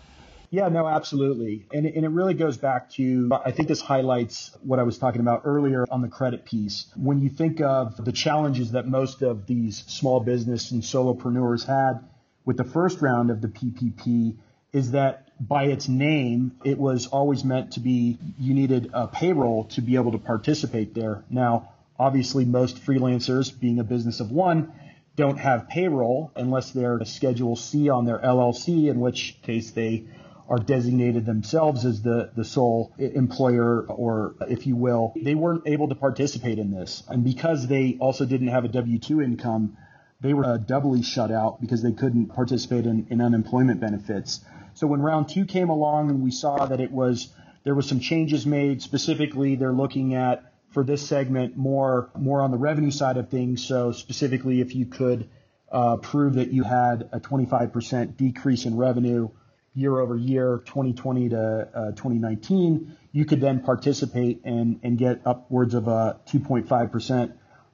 Yeah, 0.51 0.69
no, 0.69 0.87
absolutely. 0.87 1.65
And 1.73 1.87
and 1.87 2.05
it 2.05 2.11
really 2.11 2.35
goes 2.35 2.59
back 2.59 2.91
to, 2.93 3.31
I 3.43 3.53
think 3.53 3.69
this 3.69 3.81
highlights 3.81 4.51
what 4.63 4.79
I 4.79 4.83
was 4.83 4.99
talking 4.99 5.23
about 5.23 5.43
earlier 5.47 5.87
on 5.91 6.03
the 6.03 6.09
credit 6.09 6.45
piece. 6.45 6.93
When 6.95 7.23
you 7.23 7.31
think 7.31 7.63
of 7.63 8.05
the 8.05 8.13
challenges 8.13 8.73
that 8.73 8.87
most 8.87 9.23
of 9.23 9.47
these 9.47 9.83
small 9.87 10.21
business 10.21 10.71
and 10.71 10.83
solopreneurs 10.83 11.65
had 11.65 12.05
with 12.45 12.57
the 12.57 12.65
first 12.65 13.01
round 13.01 13.31
of 13.31 13.41
the 13.41 13.49
PPP, 13.49 14.37
is 14.73 14.93
that 14.93 15.29
by 15.39 15.65
its 15.65 15.89
name, 15.89 16.53
it 16.65 16.79
was 16.79 17.07
always 17.07 17.45
meant 17.45 17.73
to 17.73 17.81
be 17.81 18.19
you 18.39 18.55
needed 18.55 18.91
a 18.93 19.09
payroll 19.09 19.65
to 19.65 19.81
be 19.81 19.97
able 19.97 20.13
to 20.13 20.19
participate 20.19 20.95
there. 20.95 21.25
Now, 21.29 21.73
obviously, 21.99 22.45
most 22.45 22.77
freelancers, 22.77 23.59
being 23.59 23.79
a 23.79 23.85
business 23.85 24.21
of 24.21 24.31
one, 24.31 24.73
don't 25.17 25.39
have 25.39 25.69
payroll 25.69 26.33
unless 26.37 26.71
they're 26.71 26.97
a 26.97 27.05
Schedule 27.05 27.57
C 27.57 27.91
on 27.91 28.07
their 28.07 28.19
LLC, 28.19 28.89
in 28.89 29.01
which 29.01 29.41
case 29.43 29.73
they 29.73 30.05
are 30.49 30.59
designated 30.59 31.25
themselves 31.25 31.85
as 31.85 32.03
the, 32.03 32.31
the 32.37 32.45
sole 32.45 32.93
employer, 32.99 33.87
or 33.87 34.35
if 34.49 34.67
you 34.67 34.77
will, 34.77 35.13
they 35.17 35.35
weren't 35.35 35.67
able 35.67 35.89
to 35.89 35.95
participate 35.95 36.59
in 36.59 36.71
this. 36.71 37.03
And 37.09 37.25
because 37.25 37.67
they 37.67 37.97
also 38.01 38.25
didn't 38.27 38.49
have 38.49 38.65
a 38.65 38.69
W 38.69 38.99
2 38.99 39.23
income, 39.23 39.77
they 40.23 40.33
were 40.33 40.45
uh, 40.45 40.57
doubly 40.57 41.03
shut 41.03 41.31
out 41.31 41.61
because 41.61 41.83
they 41.83 41.93
couldn't 41.93 42.27
participate 42.27 42.87
in, 42.87 43.07
in 43.11 43.21
unemployment 43.21 43.81
benefits. 43.81 44.41
So 44.75 44.87
when 44.87 45.03
round 45.03 45.29
two 45.29 45.45
came 45.45 45.69
along 45.69 46.11
and 46.11 46.23
we 46.23 46.31
saw 46.31 46.67
that 46.67 46.81
it 46.81 46.91
was 46.91 47.29
there 47.65 47.75
was 47.75 47.89
some 47.89 48.01
changes 48.01 48.47
made, 48.47 48.83
specifically 48.83 49.57
they're 49.57 49.73
looking 49.73 50.15
at 50.15 50.53
for 50.71 50.83
this 50.83 51.07
segment 51.07 51.57
more 51.57 52.11
more 52.17 52.41
on 52.41 52.51
the 52.51 52.57
revenue 52.57 52.91
side 52.91 53.17
of 53.17 53.29
things. 53.29 53.67
So 53.67 53.93
specifically, 53.93 54.61
if 54.61 54.75
you 54.75 54.87
could 54.87 55.29
uh, 55.71 55.97
prove 55.97 56.35
that 56.35 56.53
you 56.53 56.63
had 56.63 57.09
a 57.13 57.21
25% 57.21 58.17
decrease 58.17 58.65
in 58.65 58.77
revenue 58.77 59.29
year 59.75 59.99
over 59.99 60.17
year, 60.17 60.63
2020 60.67 61.31
to 61.31 61.69
uh, 61.75 61.91
2019, 61.93 62.97
you 63.13 63.25
could 63.25 63.41
then 63.41 63.61
participate 63.61 64.43
and, 64.45 64.81
and 64.83 64.99
get 64.99 65.23
upwards 65.25 65.75
of 65.75 65.89
a 65.89 66.21
2.5% 66.29 67.33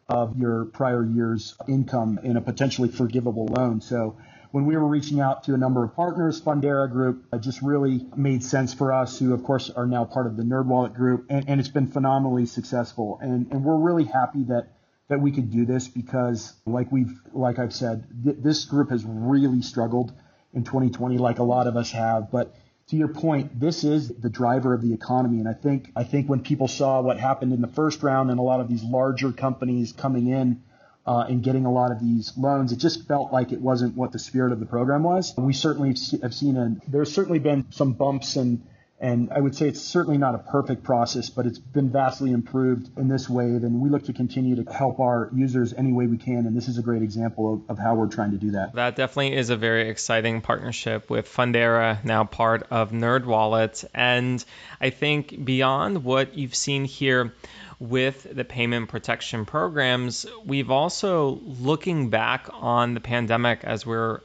of 0.09 0.37
your 0.39 0.65
prior 0.67 1.05
year's 1.05 1.55
income 1.69 2.19
in 2.23 2.37
a 2.37 2.41
potentially 2.41 2.89
forgivable 2.89 3.47
loan. 3.47 3.81
So 3.81 4.17
when 4.51 4.65
we 4.65 4.77
were 4.77 4.87
reaching 4.87 5.21
out 5.21 5.45
to 5.45 5.55
a 5.55 5.59
number 5.59 5.85
of 5.85 5.95
partners, 5.95 6.41
Fundera 6.41 6.91
Group 6.91 7.27
uh, 7.33 7.39
just 7.39 7.61
really 7.61 8.07
made 8.17 8.43
sense 8.43 8.73
for 8.73 8.93
us, 8.93 9.19
who 9.19 9.35
of 9.35 9.45
course 9.45 9.71
are 9.71 9.87
now 9.87 10.05
part 10.05 10.27
of 10.27 10.37
the 10.37 10.43
NerdWallet 10.43 10.95
Group, 10.95 11.27
and, 11.29 11.49
and 11.49 11.61
it's 11.61 11.69
been 11.69 11.87
phenomenally 11.87 12.47
successful. 12.47 13.19
And, 13.21 13.53
and 13.53 13.65
we're 13.65 13.77
really 13.77 14.05
happy 14.05 14.45
that 14.45 14.73
that 15.09 15.21
we 15.21 15.33
could 15.33 15.51
do 15.51 15.65
this 15.65 15.89
because, 15.89 16.53
like 16.67 16.93
we've, 16.93 17.19
like 17.33 17.59
I've 17.59 17.75
said, 17.75 18.07
th- 18.25 18.37
this 18.41 18.67
group 18.67 18.91
has 18.91 19.05
really 19.07 19.63
struggled 19.63 20.13
in 20.53 20.65
2020, 20.65 21.17
like 21.17 21.39
a 21.39 21.43
lot 21.43 21.67
of 21.67 21.77
us 21.77 21.91
have. 21.93 22.31
But 22.31 22.55
to 22.89 22.97
your 22.97 23.09
point, 23.09 23.59
this 23.59 23.85
is 23.85 24.09
the 24.09 24.31
driver 24.31 24.75
of 24.75 24.83
the 24.83 24.93
economy, 24.93 25.39
and 25.39 25.49
I 25.49 25.53
think 25.53 25.93
I 25.95 26.05
think 26.05 26.29
when 26.29 26.41
people 26.41 26.69
saw 26.69 27.01
what 27.01 27.19
happened 27.19 27.53
in 27.53 27.61
the 27.61 27.69
first 27.69 28.03
round 28.03 28.31
and 28.31 28.39
a 28.39 28.43
lot 28.43 28.61
of 28.61 28.69
these 28.69 28.83
larger 28.83 29.33
companies 29.33 29.93
coming 29.93 30.29
in. 30.29 30.63
Uh, 31.07 31.25
and 31.27 31.43
getting 31.43 31.65
a 31.65 31.73
lot 31.73 31.91
of 31.91 31.99
these 32.01 32.37
loans, 32.37 32.71
it 32.71 32.77
just 32.77 33.09
felt 33.09 33.33
like 33.33 33.51
it 33.51 33.63
wasn't 33.63 33.97
what 33.97 34.13
the 34.13 34.19
spirit 34.19 34.53
of 34.53 34.61
the 34.61 34.67
program 34.67 35.03
was. 35.03 35.33
We 35.39 35.55
certainly 35.55 35.97
have 36.21 36.35
seen, 36.35 36.59
a, 36.59 36.77
there's 36.87 37.11
certainly 37.11 37.39
been 37.39 37.65
some 37.71 37.95
bumps 37.95 38.37
and 38.37 38.63
and 39.01 39.31
I 39.33 39.39
would 39.39 39.55
say 39.55 39.69
it's 39.69 39.81
certainly 39.81 40.19
not 40.19 40.35
a 40.35 40.39
perfect 40.39 40.83
process, 40.83 41.31
but 41.31 41.47
it's 41.47 41.59
been 41.59 41.91
vastly 41.91 42.33
improved 42.33 42.91
in 42.99 43.07
this 43.07 43.29
wave. 43.29 43.63
And 43.63 43.81
we 43.81 43.91
look 43.91 44.05
to 44.07 44.13
continue 44.13 44.63
to 44.63 44.73
help 44.73 44.99
our 44.99 45.31
users 45.33 45.73
any 45.73 45.93
way 45.93 46.07
we 46.07 46.19
can. 46.19 46.47
And 46.47 46.57
this 46.57 46.67
is 46.67 46.79
a 46.79 46.83
great 46.83 47.03
example 47.03 47.55
of, 47.55 47.71
of 47.71 47.79
how 47.79 47.95
we're 47.95 48.09
trying 48.09 48.33
to 48.33 48.39
do 48.39 48.53
that. 48.53 48.75
That 48.75 48.97
definitely 48.97 49.37
is 49.37 49.51
a 49.51 49.57
very 49.57 49.89
exciting 49.89 50.41
partnership 50.41 51.11
with 51.11 51.29
Fundera, 51.29 52.03
now 52.05 52.25
part 52.25 52.67
of 52.71 52.91
NerdWallet. 52.91 53.85
And 53.95 54.45
I 54.81 54.91
think 54.91 55.45
beyond 55.45 56.03
what 56.03 56.37
you've 56.37 56.57
seen 56.57 56.85
here, 56.85 57.33
with 57.81 58.27
the 58.35 58.45
payment 58.45 58.89
protection 58.89 59.45
programs, 59.45 60.27
we've 60.45 60.73
also 60.73 61.39
looking 61.45 62.11
back 62.11 62.49
on 62.53 62.95
the 62.95 63.01
pandemic 63.01 63.61
as 63.63 63.87
we're 63.87 64.21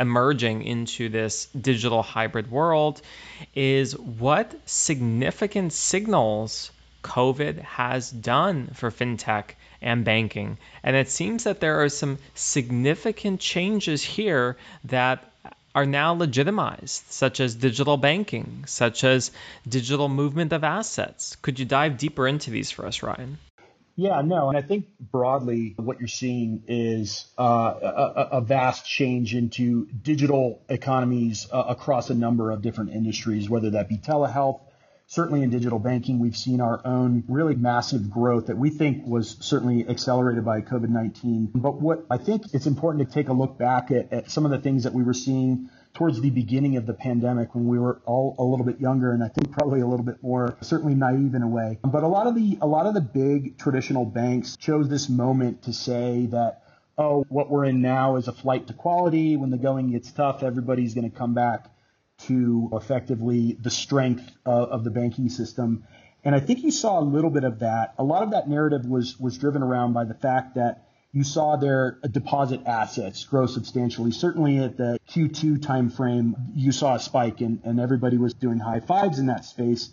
emerging 0.00 0.62
into 0.62 1.08
this 1.08 1.46
digital 1.46 2.02
hybrid 2.02 2.50
world 2.50 3.02
is 3.54 3.98
what 3.98 4.54
significant 4.66 5.72
signals 5.72 6.70
COVID 7.02 7.60
has 7.62 8.10
done 8.10 8.68
for 8.74 8.90
fintech 8.90 9.54
and 9.80 10.04
banking. 10.04 10.58
And 10.82 10.96
it 10.96 11.08
seems 11.08 11.44
that 11.44 11.60
there 11.60 11.82
are 11.82 11.88
some 11.88 12.18
significant 12.34 13.40
changes 13.40 14.02
here 14.02 14.56
that 14.84 15.24
are 15.74 15.86
now 15.86 16.14
legitimized, 16.14 17.04
such 17.10 17.40
as 17.40 17.54
digital 17.54 17.96
banking, 17.96 18.64
such 18.66 19.04
as 19.04 19.30
digital 19.68 20.08
movement 20.08 20.52
of 20.52 20.64
assets. 20.64 21.36
Could 21.42 21.58
you 21.58 21.64
dive 21.64 21.98
deeper 21.98 22.26
into 22.26 22.50
these 22.50 22.70
for 22.70 22.86
us, 22.86 23.02
Ryan? 23.02 23.38
Yeah, 24.00 24.20
no, 24.20 24.48
and 24.48 24.56
I 24.56 24.62
think 24.62 24.86
broadly 25.00 25.74
what 25.76 25.98
you're 25.98 26.06
seeing 26.06 26.62
is 26.68 27.26
uh, 27.36 27.42
a, 27.82 28.28
a, 28.36 28.40
vast 28.40 28.86
change 28.86 29.34
into 29.34 29.86
digital 29.86 30.62
economies 30.68 31.48
uh, 31.52 31.64
across 31.66 32.08
a 32.08 32.14
number 32.14 32.52
of 32.52 32.62
different 32.62 32.90
industries, 32.90 33.50
whether 33.50 33.70
that 33.70 33.88
be 33.88 33.96
telehealth. 33.96 34.60
Certainly 35.08 35.42
in 35.42 35.50
digital 35.50 35.80
banking, 35.80 36.20
we've 36.20 36.36
seen 36.36 36.60
our 36.60 36.80
own 36.84 37.24
really 37.26 37.56
massive 37.56 38.08
growth 38.08 38.46
that 38.46 38.56
we 38.56 38.70
think 38.70 39.04
was 39.04 39.36
certainly 39.40 39.88
accelerated 39.88 40.44
by 40.44 40.60
COVID 40.60 40.90
19. 40.90 41.50
But 41.56 41.80
what 41.80 42.06
I 42.08 42.18
think 42.18 42.44
it's 42.52 42.66
important 42.66 43.08
to 43.08 43.12
take 43.12 43.28
a 43.28 43.32
look 43.32 43.58
back 43.58 43.90
at, 43.90 44.12
at 44.12 44.30
some 44.30 44.44
of 44.44 44.52
the 44.52 44.58
things 44.58 44.84
that 44.84 44.92
we 44.92 45.02
were 45.02 45.12
seeing 45.12 45.70
towards 45.98 46.20
the 46.20 46.30
beginning 46.30 46.76
of 46.76 46.86
the 46.86 46.94
pandemic 46.94 47.56
when 47.56 47.66
we 47.66 47.76
were 47.76 48.00
all 48.06 48.36
a 48.38 48.44
little 48.44 48.64
bit 48.64 48.80
younger 48.80 49.10
and 49.10 49.24
I 49.24 49.26
think 49.26 49.50
probably 49.50 49.80
a 49.80 49.86
little 49.86 50.04
bit 50.04 50.22
more 50.22 50.56
certainly 50.60 50.94
naive 50.94 51.34
in 51.34 51.42
a 51.42 51.48
way. 51.48 51.80
But 51.82 52.04
a 52.04 52.06
lot 52.06 52.28
of 52.28 52.36
the 52.36 52.56
a 52.60 52.68
lot 52.68 52.86
of 52.86 52.94
the 52.94 53.00
big 53.00 53.58
traditional 53.58 54.04
banks 54.04 54.56
chose 54.56 54.88
this 54.88 55.08
moment 55.08 55.64
to 55.64 55.72
say 55.72 56.26
that 56.26 56.62
oh 56.98 57.24
what 57.28 57.50
we're 57.50 57.64
in 57.64 57.82
now 57.82 58.14
is 58.14 58.28
a 58.28 58.32
flight 58.32 58.68
to 58.68 58.74
quality 58.74 59.36
when 59.36 59.50
the 59.50 59.58
going 59.58 59.90
gets 59.90 60.12
tough 60.12 60.44
everybody's 60.44 60.94
going 60.94 61.10
to 61.10 61.16
come 61.16 61.34
back 61.34 61.68
to 62.26 62.70
effectively 62.74 63.58
the 63.60 63.70
strength 63.70 64.30
of, 64.46 64.68
of 64.68 64.84
the 64.84 64.90
banking 64.90 65.28
system. 65.28 65.82
And 66.22 66.32
I 66.32 66.38
think 66.38 66.62
you 66.62 66.70
saw 66.70 67.00
a 67.00 67.02
little 67.02 67.30
bit 67.30 67.42
of 67.42 67.58
that. 67.58 67.94
A 67.98 68.04
lot 68.04 68.22
of 68.22 68.30
that 68.30 68.48
narrative 68.48 68.86
was 68.86 69.18
was 69.18 69.36
driven 69.36 69.64
around 69.64 69.94
by 69.94 70.04
the 70.04 70.14
fact 70.14 70.54
that 70.54 70.84
you 71.18 71.24
saw 71.24 71.56
their 71.56 71.98
uh, 72.04 72.06
deposit 72.06 72.60
assets 72.64 73.24
grow 73.24 73.46
substantially. 73.46 74.12
Certainly 74.12 74.58
at 74.58 74.76
the 74.76 75.00
Q2 75.10 75.58
timeframe, 75.58 76.34
you 76.54 76.70
saw 76.70 76.94
a 76.94 77.00
spike 77.00 77.40
and, 77.40 77.60
and 77.64 77.80
everybody 77.80 78.16
was 78.16 78.34
doing 78.34 78.60
high 78.60 78.78
fives 78.78 79.18
in 79.18 79.26
that 79.26 79.44
space. 79.44 79.90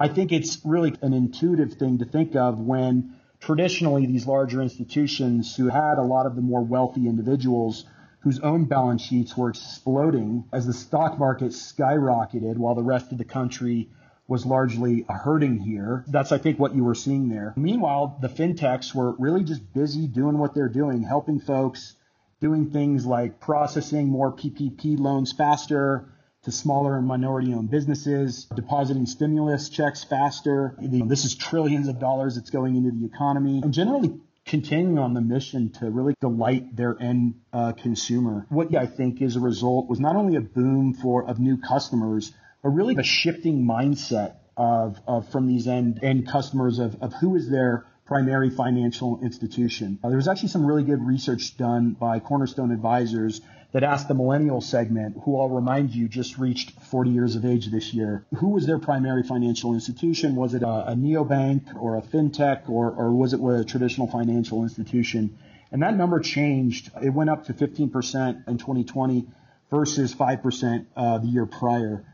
I 0.00 0.08
think 0.08 0.32
it's 0.32 0.60
really 0.64 0.92
an 1.00 1.12
intuitive 1.12 1.74
thing 1.74 1.98
to 1.98 2.04
think 2.04 2.34
of 2.34 2.58
when 2.58 3.14
traditionally 3.38 4.06
these 4.06 4.26
larger 4.26 4.60
institutions 4.60 5.54
who 5.54 5.68
had 5.68 5.98
a 5.98 6.02
lot 6.02 6.26
of 6.26 6.34
the 6.34 6.42
more 6.42 6.64
wealthy 6.64 7.06
individuals 7.06 7.84
whose 8.22 8.40
own 8.40 8.64
balance 8.64 9.02
sheets 9.02 9.36
were 9.36 9.50
exploding 9.50 10.42
as 10.52 10.66
the 10.66 10.72
stock 10.72 11.20
market 11.20 11.52
skyrocketed 11.52 12.56
while 12.56 12.74
the 12.74 12.82
rest 12.82 13.12
of 13.12 13.18
the 13.18 13.24
country 13.24 13.90
was 14.26 14.46
largely 14.46 15.04
hurting 15.08 15.58
here. 15.58 16.04
That's, 16.08 16.32
I 16.32 16.38
think, 16.38 16.58
what 16.58 16.74
you 16.74 16.84
were 16.84 16.94
seeing 16.94 17.28
there. 17.28 17.52
Meanwhile, 17.56 18.18
the 18.20 18.28
fintechs 18.28 18.94
were 18.94 19.12
really 19.18 19.44
just 19.44 19.72
busy 19.72 20.06
doing 20.06 20.38
what 20.38 20.54
they're 20.54 20.68
doing, 20.68 21.02
helping 21.02 21.40
folks, 21.40 21.94
doing 22.40 22.70
things 22.70 23.04
like 23.04 23.40
processing 23.40 24.08
more 24.08 24.32
PPP 24.32 24.98
loans 24.98 25.32
faster 25.32 26.08
to 26.44 26.52
smaller 26.52 26.98
and 26.98 27.06
minority 27.06 27.54
owned 27.54 27.70
businesses, 27.70 28.44
depositing 28.54 29.06
stimulus 29.06 29.68
checks 29.70 30.04
faster. 30.04 30.76
This 30.78 31.24
is 31.24 31.34
trillions 31.34 31.88
of 31.88 31.98
dollars 31.98 32.36
that's 32.36 32.50
going 32.50 32.76
into 32.76 32.90
the 32.90 33.06
economy, 33.06 33.60
and 33.62 33.72
generally 33.72 34.20
continuing 34.44 34.98
on 34.98 35.14
the 35.14 35.22
mission 35.22 35.70
to 35.70 35.90
really 35.90 36.14
delight 36.20 36.76
their 36.76 37.00
end 37.00 37.34
uh, 37.52 37.72
consumer. 37.72 38.46
What 38.50 38.74
I 38.74 38.86
think 38.86 39.22
is 39.22 39.36
a 39.36 39.40
result 39.40 39.88
was 39.88 40.00
not 40.00 40.16
only 40.16 40.36
a 40.36 40.42
boom 40.42 40.92
for 40.92 41.26
of 41.26 41.40
new 41.40 41.56
customers, 41.56 42.32
a 42.64 42.68
really 42.68 42.96
a 42.96 43.02
shifting 43.02 43.64
mindset 43.64 44.36
of, 44.56 44.98
of 45.06 45.30
from 45.30 45.46
these 45.46 45.68
end 45.68 46.00
end 46.02 46.26
customers 46.26 46.78
of, 46.78 46.96
of 47.02 47.12
who 47.14 47.36
is 47.36 47.48
their 47.50 47.86
primary 48.06 48.50
financial 48.50 49.20
institution. 49.22 49.98
Uh, 50.02 50.08
there 50.08 50.16
was 50.16 50.28
actually 50.28 50.48
some 50.48 50.64
really 50.66 50.82
good 50.82 51.02
research 51.02 51.56
done 51.56 51.92
by 51.92 52.18
Cornerstone 52.18 52.70
Advisors 52.70 53.40
that 53.72 53.82
asked 53.82 54.08
the 54.08 54.14
millennial 54.14 54.60
segment, 54.60 55.16
who 55.24 55.40
I'll 55.40 55.48
remind 55.48 55.94
you 55.94 56.06
just 56.06 56.38
reached 56.38 56.80
40 56.82 57.10
years 57.10 57.34
of 57.34 57.44
age 57.44 57.66
this 57.72 57.92
year, 57.92 58.24
who 58.36 58.50
was 58.50 58.66
their 58.66 58.78
primary 58.78 59.24
financial 59.24 59.74
institution? 59.74 60.36
Was 60.36 60.54
it 60.54 60.62
a, 60.62 60.92
a 60.92 60.94
neobank 60.94 61.74
or 61.80 61.96
a 61.96 62.02
fintech 62.02 62.68
or, 62.68 62.92
or 62.92 63.12
was 63.12 63.32
it 63.32 63.40
a 63.40 63.64
traditional 63.64 64.06
financial 64.06 64.62
institution? 64.62 65.38
And 65.72 65.82
that 65.82 65.96
number 65.96 66.20
changed. 66.20 66.92
It 67.02 67.10
went 67.10 67.30
up 67.30 67.46
to 67.46 67.54
15% 67.54 68.46
in 68.46 68.58
2020 68.58 69.26
versus 69.70 70.14
5% 70.14 70.86
uh, 70.94 71.18
the 71.18 71.26
year 71.26 71.46
prior. 71.46 72.04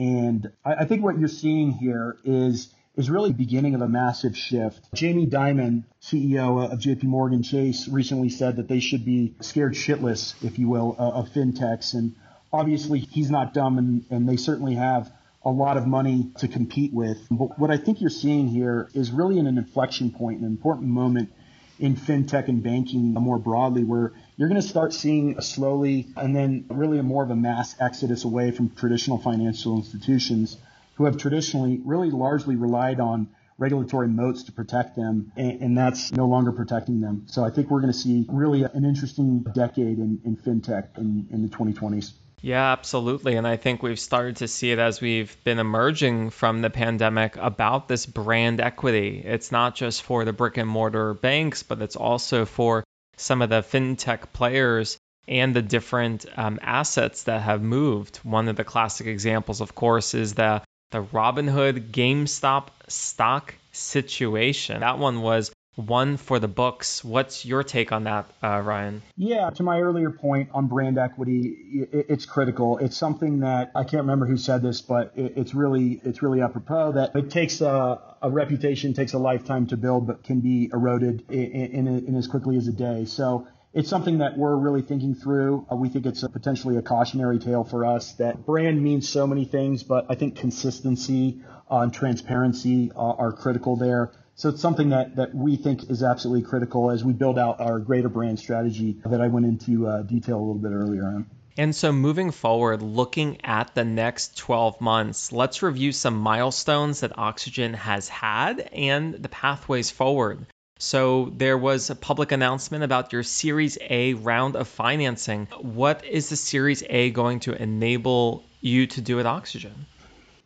And 0.00 0.50
I, 0.64 0.76
I 0.76 0.84
think 0.86 1.04
what 1.04 1.18
you're 1.18 1.28
seeing 1.28 1.72
here 1.72 2.16
is 2.24 2.72
is 2.96 3.08
really 3.08 3.30
the 3.30 3.36
beginning 3.36 3.74
of 3.74 3.82
a 3.82 3.88
massive 3.88 4.36
shift. 4.36 4.92
Jamie 4.94 5.26
Dimon, 5.26 5.84
CEO 6.02 6.72
of 6.72 6.78
JP 6.80 7.04
Morgan 7.04 7.42
Chase, 7.42 7.86
recently 7.86 8.30
said 8.30 8.56
that 8.56 8.66
they 8.66 8.80
should 8.80 9.04
be 9.04 9.34
scared 9.40 9.74
shitless, 9.74 10.34
if 10.42 10.58
you 10.58 10.68
will, 10.68 10.96
uh, 10.98 11.10
of 11.10 11.28
fintechs. 11.28 11.94
And 11.94 12.16
obviously, 12.52 12.98
he's 12.98 13.30
not 13.30 13.54
dumb, 13.54 13.78
and, 13.78 14.04
and 14.10 14.28
they 14.28 14.36
certainly 14.36 14.74
have 14.74 15.12
a 15.44 15.50
lot 15.50 15.76
of 15.76 15.86
money 15.86 16.32
to 16.38 16.48
compete 16.48 16.92
with. 16.92 17.18
But 17.30 17.58
what 17.58 17.70
I 17.70 17.76
think 17.76 18.00
you're 18.00 18.10
seeing 18.10 18.48
here 18.48 18.88
is 18.92 19.10
really 19.10 19.38
an 19.38 19.46
inflection 19.46 20.10
point, 20.10 20.40
an 20.40 20.46
important 20.46 20.88
moment 20.88 21.30
in 21.78 21.94
fintech 21.94 22.48
and 22.48 22.62
banking 22.62 23.14
more 23.14 23.38
broadly, 23.38 23.84
where 23.84 24.12
you're 24.40 24.48
going 24.48 24.58
to 24.60 24.66
start 24.66 24.94
seeing 24.94 25.36
a 25.36 25.42
slowly 25.42 26.08
and 26.16 26.34
then 26.34 26.64
really 26.70 26.98
a 26.98 27.02
more 27.02 27.22
of 27.22 27.28
a 27.28 27.36
mass 27.36 27.76
exodus 27.78 28.24
away 28.24 28.52
from 28.52 28.70
traditional 28.70 29.18
financial 29.18 29.76
institutions 29.76 30.56
who 30.94 31.04
have 31.04 31.18
traditionally 31.18 31.78
really 31.84 32.10
largely 32.10 32.56
relied 32.56 33.00
on 33.00 33.28
regulatory 33.58 34.08
moats 34.08 34.44
to 34.44 34.52
protect 34.52 34.96
them, 34.96 35.30
and, 35.36 35.60
and, 35.60 35.76
that's 35.76 36.10
no 36.12 36.26
longer 36.26 36.52
protecting 36.52 37.02
them. 37.02 37.24
So 37.26 37.44
I 37.44 37.50
think 37.50 37.70
we're 37.70 37.82
going 37.82 37.92
to 37.92 37.98
see 37.98 38.24
really 38.30 38.62
an 38.62 38.86
interesting 38.86 39.40
decade 39.40 39.98
in, 39.98 40.22
in 40.24 40.38
fintech 40.38 40.96
in, 40.96 41.28
in 41.30 41.42
the 41.42 41.48
2020s. 41.48 42.12
Yeah, 42.40 42.72
absolutely. 42.72 43.36
And 43.36 43.46
I 43.46 43.58
think 43.58 43.82
we've 43.82 44.00
started 44.00 44.36
to 44.36 44.48
see 44.48 44.72
it 44.72 44.78
as 44.78 45.02
we've 45.02 45.36
been 45.44 45.58
emerging 45.58 46.30
from 46.30 46.62
the 46.62 46.70
pandemic 46.70 47.36
about 47.36 47.88
this 47.88 48.06
brand 48.06 48.62
equity. 48.62 49.22
It's 49.22 49.52
not 49.52 49.74
just 49.74 50.00
for 50.00 50.24
the 50.24 50.32
brick 50.32 50.56
and 50.56 50.66
mortar 50.66 51.12
banks, 51.12 51.62
but 51.62 51.82
it's 51.82 51.96
also 51.96 52.46
for 52.46 52.82
some 53.20 53.42
of 53.42 53.50
the 53.50 53.62
fintech 53.62 54.32
players 54.32 54.98
and 55.28 55.54
the 55.54 55.62
different 55.62 56.26
um, 56.36 56.58
assets 56.62 57.24
that 57.24 57.42
have 57.42 57.62
moved. 57.62 58.16
One 58.18 58.48
of 58.48 58.56
the 58.56 58.64
classic 58.64 59.06
examples, 59.06 59.60
of 59.60 59.74
course, 59.74 60.14
is 60.14 60.34
the 60.34 60.62
the 60.90 61.02
Robinhood 61.04 61.92
GameStop 61.92 62.68
stock 62.88 63.54
situation. 63.70 64.80
That 64.80 64.98
one 64.98 65.22
was 65.22 65.52
one 65.80 66.16
for 66.16 66.38
the 66.38 66.48
books. 66.48 67.04
What's 67.04 67.44
your 67.44 67.62
take 67.62 67.92
on 67.92 68.04
that, 68.04 68.26
uh, 68.42 68.60
Ryan? 68.64 69.02
Yeah, 69.16 69.50
to 69.50 69.62
my 69.62 69.80
earlier 69.80 70.10
point 70.10 70.50
on 70.52 70.68
brand 70.68 70.98
equity, 70.98 71.56
it's 71.92 72.26
critical. 72.26 72.78
It's 72.78 72.96
something 72.96 73.40
that 73.40 73.72
I 73.74 73.82
can't 73.82 74.02
remember 74.02 74.26
who 74.26 74.36
said 74.36 74.62
this, 74.62 74.80
but 74.80 75.12
it's 75.16 75.54
really 75.54 76.00
it's 76.04 76.22
really 76.22 76.40
apropos 76.40 76.92
that 76.92 77.14
it 77.16 77.30
takes 77.30 77.60
a, 77.60 78.00
a 78.22 78.30
reputation 78.30 78.94
takes 78.94 79.12
a 79.12 79.18
lifetime 79.18 79.66
to 79.68 79.76
build, 79.76 80.06
but 80.06 80.24
can 80.24 80.40
be 80.40 80.70
eroded 80.72 81.24
in, 81.30 81.86
in, 81.86 81.86
in 81.86 82.14
as 82.14 82.26
quickly 82.26 82.56
as 82.56 82.68
a 82.68 82.72
day. 82.72 83.04
So 83.04 83.46
it's 83.72 83.88
something 83.88 84.18
that 84.18 84.36
we're 84.36 84.56
really 84.56 84.82
thinking 84.82 85.14
through. 85.14 85.66
Uh, 85.70 85.76
we 85.76 85.88
think 85.88 86.06
it's 86.06 86.22
a 86.22 86.28
potentially 86.28 86.76
a 86.76 86.82
cautionary 86.82 87.38
tale 87.38 87.64
for 87.64 87.84
us 87.84 88.14
that 88.14 88.44
brand 88.44 88.82
means 88.82 89.08
so 89.08 89.26
many 89.26 89.44
things, 89.44 89.82
but 89.82 90.06
I 90.08 90.16
think 90.16 90.36
consistency 90.36 91.40
uh, 91.70 91.78
and 91.78 91.92
transparency 91.92 92.90
uh, 92.94 92.98
are 92.98 93.32
critical 93.32 93.76
there 93.76 94.12
So 94.40 94.48
it's 94.48 94.62
something 94.62 94.88
that, 94.88 95.16
that 95.16 95.34
we 95.34 95.56
think 95.56 95.90
is 95.90 96.02
absolutely 96.02 96.48
critical 96.48 96.90
as 96.90 97.04
we 97.04 97.12
build 97.12 97.38
out 97.38 97.60
our 97.60 97.78
greater 97.78 98.08
brand 98.08 98.38
strategy 98.38 98.96
that 99.04 99.20
I 99.20 99.28
went 99.28 99.44
into 99.44 99.86
uh, 99.86 100.00
detail 100.00 100.38
a 100.38 100.40
little 100.40 100.54
bit 100.54 100.72
earlier 100.72 101.04
on. 101.04 101.26
And 101.58 101.76
so, 101.76 101.92
moving 101.92 102.30
forward, 102.30 102.80
looking 102.80 103.44
at 103.44 103.74
the 103.74 103.84
next 103.84 104.38
12 104.38 104.80
months, 104.80 105.30
let's 105.30 105.62
review 105.62 105.92
some 105.92 106.16
milestones 106.16 107.00
that 107.00 107.18
Oxygen 107.18 107.74
has 107.74 108.08
had 108.08 108.60
and 108.72 109.12
the 109.12 109.28
pathways 109.28 109.90
forward. 109.90 110.46
So, 110.78 111.30
there 111.36 111.58
was 111.58 111.90
a 111.90 111.94
public 111.94 112.32
announcement 112.32 112.82
about 112.82 113.12
your 113.12 113.24
Series 113.24 113.76
A 113.90 114.14
round 114.14 114.56
of 114.56 114.68
financing. 114.68 115.48
What 115.60 116.06
is 116.06 116.30
the 116.30 116.36
Series 116.36 116.82
A 116.88 117.10
going 117.10 117.40
to 117.40 117.62
enable 117.62 118.44
you 118.62 118.86
to 118.86 119.02
do 119.02 119.20
at 119.20 119.26
Oxygen? 119.26 119.84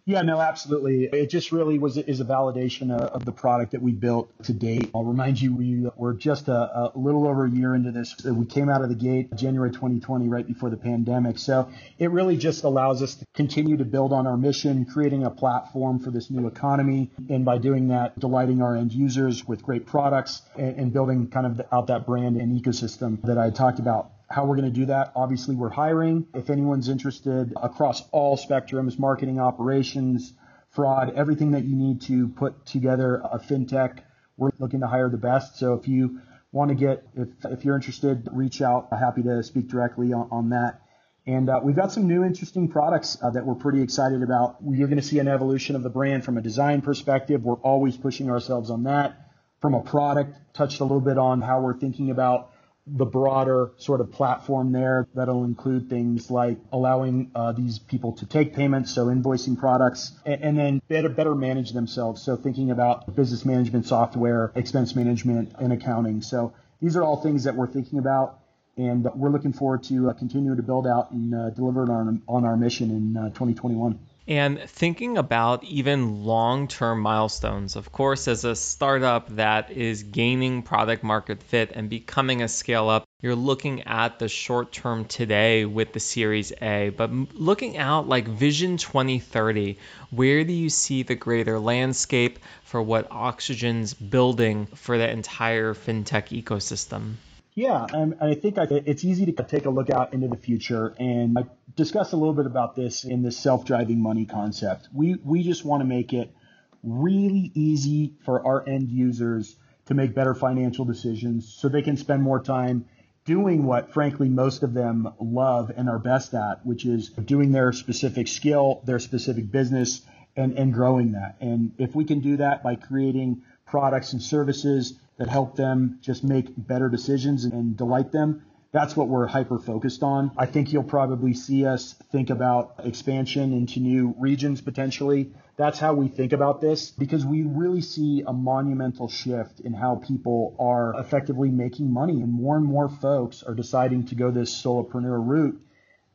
Yeah, 0.07 0.21
no, 0.21 0.39
absolutely. 0.39 1.05
It 1.05 1.31
just 1.31 1.51
really 1.51 1.79
was 1.79 1.97
is 1.97 2.21
a 2.21 2.27
validation 2.27 2.91
of, 2.91 3.25
the 3.25 3.33
product 3.33 3.73
that 3.73 3.81
we 3.81 3.93
built 3.93 4.31
to 4.45 4.53
date. 4.53 4.91
I'll 4.95 5.05
remind 5.05 5.41
you, 5.41 5.55
we 5.55 5.89
were 5.97 6.13
just 6.13 6.49
a, 6.49 6.93
a, 6.93 6.93
little 6.95 7.27
over 7.27 7.47
a 7.47 7.51
year 7.51 7.75
into 7.75 7.91
this. 7.91 8.15
We 8.23 8.45
came 8.45 8.69
out 8.69 8.83
of 8.83 8.91
the 8.91 8.95
gate 8.95 9.35
January 9.35 9.71
2020, 9.71 10.29
right 10.29 10.47
before 10.47 10.69
the 10.69 10.77
pandemic. 10.77 11.39
So 11.39 11.71
it 11.99 12.11
really 12.11 12.37
just 12.37 12.65
allows 12.65 13.01
us 13.01 13.15
to 13.15 13.25
continue 13.33 13.79
to 13.79 13.85
build 13.87 14.13
on 14.13 14.27
our 14.27 14.37
mission, 14.37 14.85
creating 14.85 15.25
a 15.25 15.31
platform 15.31 15.99
for 16.01 16.11
this 16.11 16.31
new 16.31 16.47
economy, 16.49 17.11
and 17.31 17.47
by 17.47 17.57
doing 17.57 17.89
that, 17.89 18.19
delighting 18.19 18.61
our 18.61 18.77
end 18.77 18.93
users 18.93 19.49
with 19.49 19.63
great 19.63 19.87
products 19.87 20.43
and, 20.59 20.77
and 20.77 20.93
building 20.93 21.29
kind 21.29 21.47
of 21.47 21.63
out 21.73 21.87
that 21.87 22.05
brand 22.05 22.37
and 22.37 22.61
ecosystem 22.61 23.23
that 23.23 23.39
I 23.39 23.49
talked 23.49 23.79
about 23.79 24.11
how 24.29 24.45
we're 24.47 24.57
going 24.57 24.73
to 24.73 24.81
do 24.81 24.87
that. 24.87 25.13
Obviously, 25.15 25.55
we're 25.55 25.71
hiring. 25.71 26.27
If 26.35 26.51
anyone's 26.51 26.89
interested 26.89 27.53
across 27.61 28.03
all 28.11 28.37
spectrums, 28.37 28.99
marketing, 28.99 29.39
operations, 29.39 30.33
fraud, 30.71 31.15
everything 31.15 31.53
that 31.53 31.65
you 31.65 31.77
need 31.77 32.03
to 32.03 32.29
put 32.29 32.67
together 32.67 33.17
a 33.17 33.39
fintech, 33.39 34.01
we're 34.37 34.51
looking 34.59 34.81
to 34.81 34.87
hire 34.87 35.09
the 35.09 35.17
best. 35.19 35.59
So 35.59 35.75
if 35.75 35.87
you 35.87 36.21
want 36.53 36.71
to 36.71 36.75
get, 36.75 37.07
if, 37.15 37.29
if 37.45 37.65
you're 37.65 37.77
interested, 37.77 38.29
reach 38.33 38.63
out. 38.63 38.89
I'm 38.91 38.99
happy 38.99 39.23
to 39.23 39.43
speak 39.43 39.69
directly 39.69 40.13
on, 40.13 40.29
on 40.31 40.49
that. 40.51 40.81
And 41.27 41.49
uh, 41.49 41.61
we've 41.63 41.77
got 41.77 41.91
some 41.91 42.07
new 42.07 42.23
interesting 42.23 42.69
products 42.69 43.17
uh, 43.23 43.31
that 43.31 43.47
we're 43.47 43.55
pretty 43.55 43.83
excited 43.83 44.23
about. 44.23 44.57
You're 44.63 44.89
going 44.89 45.01
to 45.01 45.07
see 45.07 45.19
an 45.21 45.29
evolution 45.29 45.75
of 45.75 45.83
the 45.83 45.89
brand 45.91 46.25
from 46.25 46.37
a 46.37 46.43
design 46.43 46.83
perspective. 46.83 47.43
We're 47.43 47.55
always 47.55 47.97
pushing 47.97 48.31
ourselves 48.31 48.71
on 48.71 48.85
that. 48.85 49.17
From 49.61 49.75
a 49.75 49.81
product, 49.81 50.37
touched 50.53 50.81
a 50.81 50.85
little 50.85 51.01
bit 51.01 51.17
on 51.17 51.41
how 51.41 51.63
we're 51.63 51.79
thinking 51.79 52.11
about 52.11 52.51
the 52.87 53.07
broader 53.07 53.73
sort 53.79 54.01
of 54.01 54.13
platform 54.13 54.73
there 54.73 55.09
that'll 55.15 55.45
include 55.45 55.89
things 55.89 56.31
like 56.31 56.59
allowing 56.71 57.31
uh, 57.35 57.53
these 57.53 57.79
people 57.79 58.13
to 58.13 58.27
take 58.27 58.55
payments, 58.55 58.95
so 58.95 59.07
invoicing 59.07 59.59
products, 59.59 60.13
and, 60.27 60.43
and, 60.43 60.59
then 60.59 60.83
better 60.89 61.09
better 61.09 61.35
manage 61.35 61.73
themselves. 61.73 62.21
So 62.23 62.37
thinking 62.37 62.71
about 62.71 63.17
business 63.17 63.47
management 63.47 63.87
software, 63.87 64.53
expense 64.55 64.95
management, 64.95 65.55
and 65.59 65.73
accounting. 65.73 66.21
So 66.21 66.53
these 66.83 66.95
are 66.97 67.03
all 67.03 67.23
things 67.23 67.45
that 67.45 67.55
we're 67.55 67.69
thinking 67.69 67.99
about, 67.99 68.41
and 68.77 69.05
we're 69.15 69.31
looking 69.31 69.55
forward 69.55 69.85
to 69.85 70.11
uh, 70.11 70.13
continue 70.13 70.55
to 70.55 70.63
build 70.63 70.87
out 70.87 71.11
and 71.11 71.35
uh, 71.35 71.51
deliver 71.51 71.91
on 71.91 72.23
on 72.29 72.45
our 72.45 72.57
mission 72.57 72.91
in 72.91 73.17
uh, 73.17 73.29
2021. 73.31 73.99
And 74.27 74.59
thinking 74.59 75.19
about 75.19 75.65
even 75.65 76.25
long 76.25 76.67
term 76.67 77.01
milestones, 77.01 77.77
of 77.77 77.93
course, 77.93 78.27
as 78.27 78.47
a 78.47 78.57
startup 78.57 79.37
that 79.37 79.71
is 79.71 80.03
gaining 80.03 80.63
product 80.63 81.05
market 81.05 81.43
fit 81.43 81.73
and 81.75 81.91
becoming 81.91 82.41
a 82.41 82.49
scale 82.49 82.89
up, 82.89 83.05
you're 83.21 83.35
looking 83.35 83.83
at 83.83 84.19
the 84.19 84.29
short 84.29 84.73
term 84.73 85.05
today 85.05 85.67
with 85.67 85.93
the 85.93 86.01
Series 86.01 86.55
A. 86.63 86.89
But 86.89 87.11
looking 87.35 87.77
out 87.77 88.09
like 88.09 88.27
Vision 88.27 88.79
2030, 88.79 89.77
where 90.11 90.43
do 90.43 90.55
you 90.55 90.71
see 90.71 91.03
the 91.03 91.17
greater 91.17 91.59
landscape 91.59 92.39
for 92.65 92.81
what 92.81 93.11
Oxygen's 93.11 93.93
building 93.93 94.67
for 94.75 94.97
the 94.97 95.11
entire 95.11 95.75
fintech 95.75 96.43
ecosystem? 96.43 97.17
Yeah, 97.57 97.87
and 97.93 98.17
I 98.21 98.35
think 98.35 98.57
it's 98.59 99.05
easy 99.05 99.27
to 99.27 99.43
take 99.45 99.65
a 99.67 99.71
look 99.71 99.89
out 99.89 100.13
into 100.13 100.27
the 100.27 100.37
future, 100.37 100.93
and 100.99 101.39
I 101.39 101.45
discussed 101.77 102.13
a 102.13 102.17
little 102.17 102.35
bit 102.35 102.47
about 102.47 102.75
this 102.75 103.05
in 103.05 103.23
the 103.23 103.31
self-driving 103.31 104.01
money 104.03 104.27
concept. 104.27 104.89
We 104.93 105.15
we 105.23 105.45
just 105.45 105.65
want 105.65 105.81
to 105.81 105.85
make 105.85 106.13
it 106.13 106.35
really 106.83 107.53
easy 107.55 108.15
for 108.25 108.45
our 108.45 108.69
end 108.69 108.89
users 108.89 109.55
to 109.87 109.95
make 109.95 110.17
better 110.17 110.35
financial 110.35 110.85
decisions, 110.85 111.49
so 111.55 111.69
they 111.69 111.83
can 111.83 111.97
spend 111.97 112.23
more 112.23 112.43
time 112.43 112.87
doing 113.25 113.65
what, 113.65 113.93
frankly, 113.93 114.29
most 114.29 114.65
of 114.65 114.75
them 114.75 115.15
love 115.21 115.71
and 115.77 115.89
are 115.89 116.01
best 116.01 116.35
at, 116.35 116.67
which 116.67 116.85
is 116.85 117.11
doing 117.11 117.53
their 117.53 117.73
specific 117.73 118.27
skill, 118.27 118.83
their 118.85 118.99
specific 118.99 119.53
business, 119.53 120.03
and 120.35 120.59
and 120.59 120.75
growing 120.75 121.13
that. 121.13 121.37
And 121.41 121.71
if 121.79 121.95
we 121.95 122.05
can 122.05 122.19
do 122.19 122.39
that 122.39 122.65
by 122.65 122.75
creating 122.75 123.43
products 123.65 124.13
and 124.13 124.21
services 124.21 124.95
that 125.17 125.29
help 125.29 125.57
them 125.57 125.99
just 126.01 126.25
make 126.25 126.47
better 126.57 126.89
decisions 126.89 127.45
and 127.45 127.77
delight 127.77 128.13
them. 128.13 128.43
That's 128.73 128.97
what 128.97 129.07
we're 129.07 129.29
hyper 129.29 129.61
focused 129.61 130.03
on. 130.03 130.33
I 130.37 130.47
think 130.47 130.73
you'll 130.73 130.83
probably 130.83 131.33
see 131.33 131.65
us 131.65 131.95
think 132.11 132.31
about 132.31 132.75
expansion 132.83 133.53
into 133.53 133.79
new 133.79 134.17
regions 134.19 134.61
potentially. 134.61 135.31
That's 135.57 135.79
how 135.79 135.95
we 135.95 136.09
think 136.09 136.33
about 136.33 136.61
this 136.61 136.91
because 136.91 137.25
we 137.25 137.43
really 137.43 137.83
see 137.83 138.25
a 138.27 138.33
monumental 138.33 139.09
shift 139.09 139.61
in 139.61 139.75
how 139.75 140.03
people 140.05 140.57
are 140.59 140.99
effectively 140.99 141.51
making 141.51 141.93
money 141.93 142.21
and 142.21 142.33
more 142.33 142.57
and 142.57 142.67
more 142.67 142.89
folks 142.89 143.45
are 143.45 143.55
deciding 143.55 144.07
to 144.07 144.17
go 144.17 144.33
this 144.33 144.61
solopreneur 144.61 145.25
route. 145.25 145.61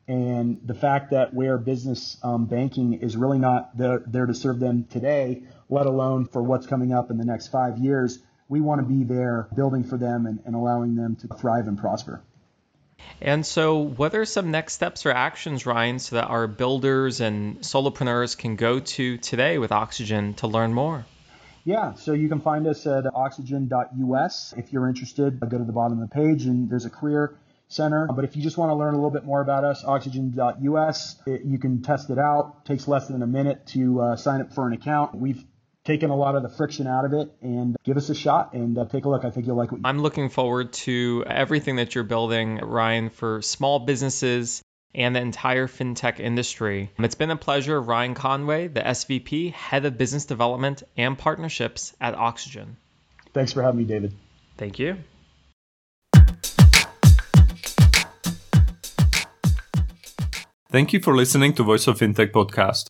And 0.06 0.60
the 0.62 0.74
fact 0.74 1.12
that 1.12 1.32
where 1.32 1.56
business 1.56 2.18
um, 2.22 2.44
banking 2.44 2.94
is 2.94 3.16
really 3.16 3.38
not 3.38 3.78
there, 3.78 4.02
there 4.06 4.26
to 4.26 4.34
serve 4.34 4.60
them 4.60 4.84
today, 4.90 5.44
let 5.70 5.86
alone 5.86 6.26
for 6.26 6.42
what's 6.42 6.66
coming 6.66 6.92
up 6.92 7.10
in 7.10 7.16
the 7.16 7.24
next 7.24 7.48
five 7.48 7.78
years, 7.78 8.18
we 8.50 8.60
want 8.60 8.80
to 8.80 8.86
be 8.86 9.04
there 9.04 9.48
building 9.54 9.84
for 9.84 9.96
them 9.96 10.26
and, 10.26 10.40
and 10.44 10.54
allowing 10.54 10.96
them 10.96 11.16
to 11.16 11.28
thrive 11.28 11.68
and 11.68 11.78
prosper. 11.78 12.20
And 13.22 13.46
so, 13.46 13.78
what 13.78 14.14
are 14.14 14.26
some 14.26 14.50
next 14.50 14.74
steps 14.74 15.06
or 15.06 15.12
actions, 15.12 15.64
Ryan, 15.64 15.98
so 15.98 16.16
that 16.16 16.26
our 16.26 16.46
builders 16.46 17.20
and 17.20 17.60
solopreneurs 17.60 18.36
can 18.36 18.56
go 18.56 18.80
to 18.80 19.16
today 19.16 19.56
with 19.58 19.72
Oxygen 19.72 20.34
to 20.34 20.48
learn 20.48 20.74
more? 20.74 21.06
Yeah, 21.64 21.94
so 21.94 22.12
you 22.12 22.28
can 22.28 22.40
find 22.40 22.66
us 22.66 22.86
at 22.86 23.04
oxygen.us. 23.14 24.54
If 24.56 24.72
you're 24.72 24.88
interested, 24.88 25.38
go 25.40 25.58
to 25.58 25.64
the 25.64 25.72
bottom 25.72 26.02
of 26.02 26.08
the 26.08 26.14
page 26.14 26.46
and 26.46 26.68
there's 26.68 26.86
a 26.86 26.90
career 26.90 27.36
center. 27.68 28.08
But 28.14 28.24
if 28.24 28.36
you 28.36 28.42
just 28.42 28.58
want 28.58 28.70
to 28.70 28.74
learn 28.74 28.94
a 28.94 28.96
little 28.96 29.10
bit 29.10 29.24
more 29.24 29.40
about 29.40 29.64
us, 29.64 29.84
oxygen.us, 29.84 31.16
it, 31.26 31.42
you 31.44 31.58
can 31.58 31.82
test 31.82 32.10
it 32.10 32.18
out. 32.18 32.56
It 32.62 32.68
takes 32.68 32.88
less 32.88 33.08
than 33.08 33.22
a 33.22 33.26
minute 33.26 33.66
to 33.68 34.00
uh, 34.00 34.16
sign 34.16 34.40
up 34.40 34.52
for 34.52 34.66
an 34.66 34.72
account. 34.72 35.14
We've 35.14 35.44
taken 35.84 36.10
a 36.10 36.16
lot 36.16 36.36
of 36.36 36.42
the 36.42 36.48
friction 36.48 36.86
out 36.86 37.04
of 37.04 37.12
it 37.12 37.32
and 37.40 37.76
give 37.84 37.96
us 37.96 38.10
a 38.10 38.14
shot 38.14 38.52
and 38.52 38.76
uh, 38.78 38.84
take 38.86 39.04
a 39.04 39.08
look. 39.08 39.24
I 39.24 39.30
think 39.30 39.46
you'll 39.46 39.56
like 39.56 39.72
what 39.72 39.80
I'm 39.84 39.98
looking 39.98 40.28
forward 40.28 40.72
to 40.84 41.24
everything 41.26 41.76
that 41.76 41.94
you're 41.94 42.04
building, 42.04 42.56
Ryan, 42.58 43.10
for 43.10 43.42
small 43.42 43.80
businesses 43.80 44.62
and 44.94 45.14
the 45.14 45.20
entire 45.20 45.68
fintech 45.68 46.18
industry. 46.18 46.90
It's 46.98 47.14
been 47.14 47.30
a 47.30 47.36
pleasure, 47.36 47.80
Ryan 47.80 48.14
Conway, 48.14 48.68
the 48.68 48.80
SVP, 48.80 49.52
Head 49.52 49.84
of 49.84 49.96
Business 49.96 50.26
Development 50.26 50.82
and 50.96 51.16
Partnerships 51.16 51.94
at 52.00 52.14
Oxygen. 52.14 52.76
Thanks 53.32 53.52
for 53.52 53.62
having 53.62 53.78
me, 53.78 53.84
David. 53.84 54.12
Thank 54.56 54.78
you. 54.78 54.96
Thank 60.70 60.92
you 60.92 61.00
for 61.00 61.16
listening 61.16 61.52
to 61.54 61.64
Voice 61.64 61.88
of 61.88 61.98
Fintech 61.98 62.30
podcast. 62.30 62.89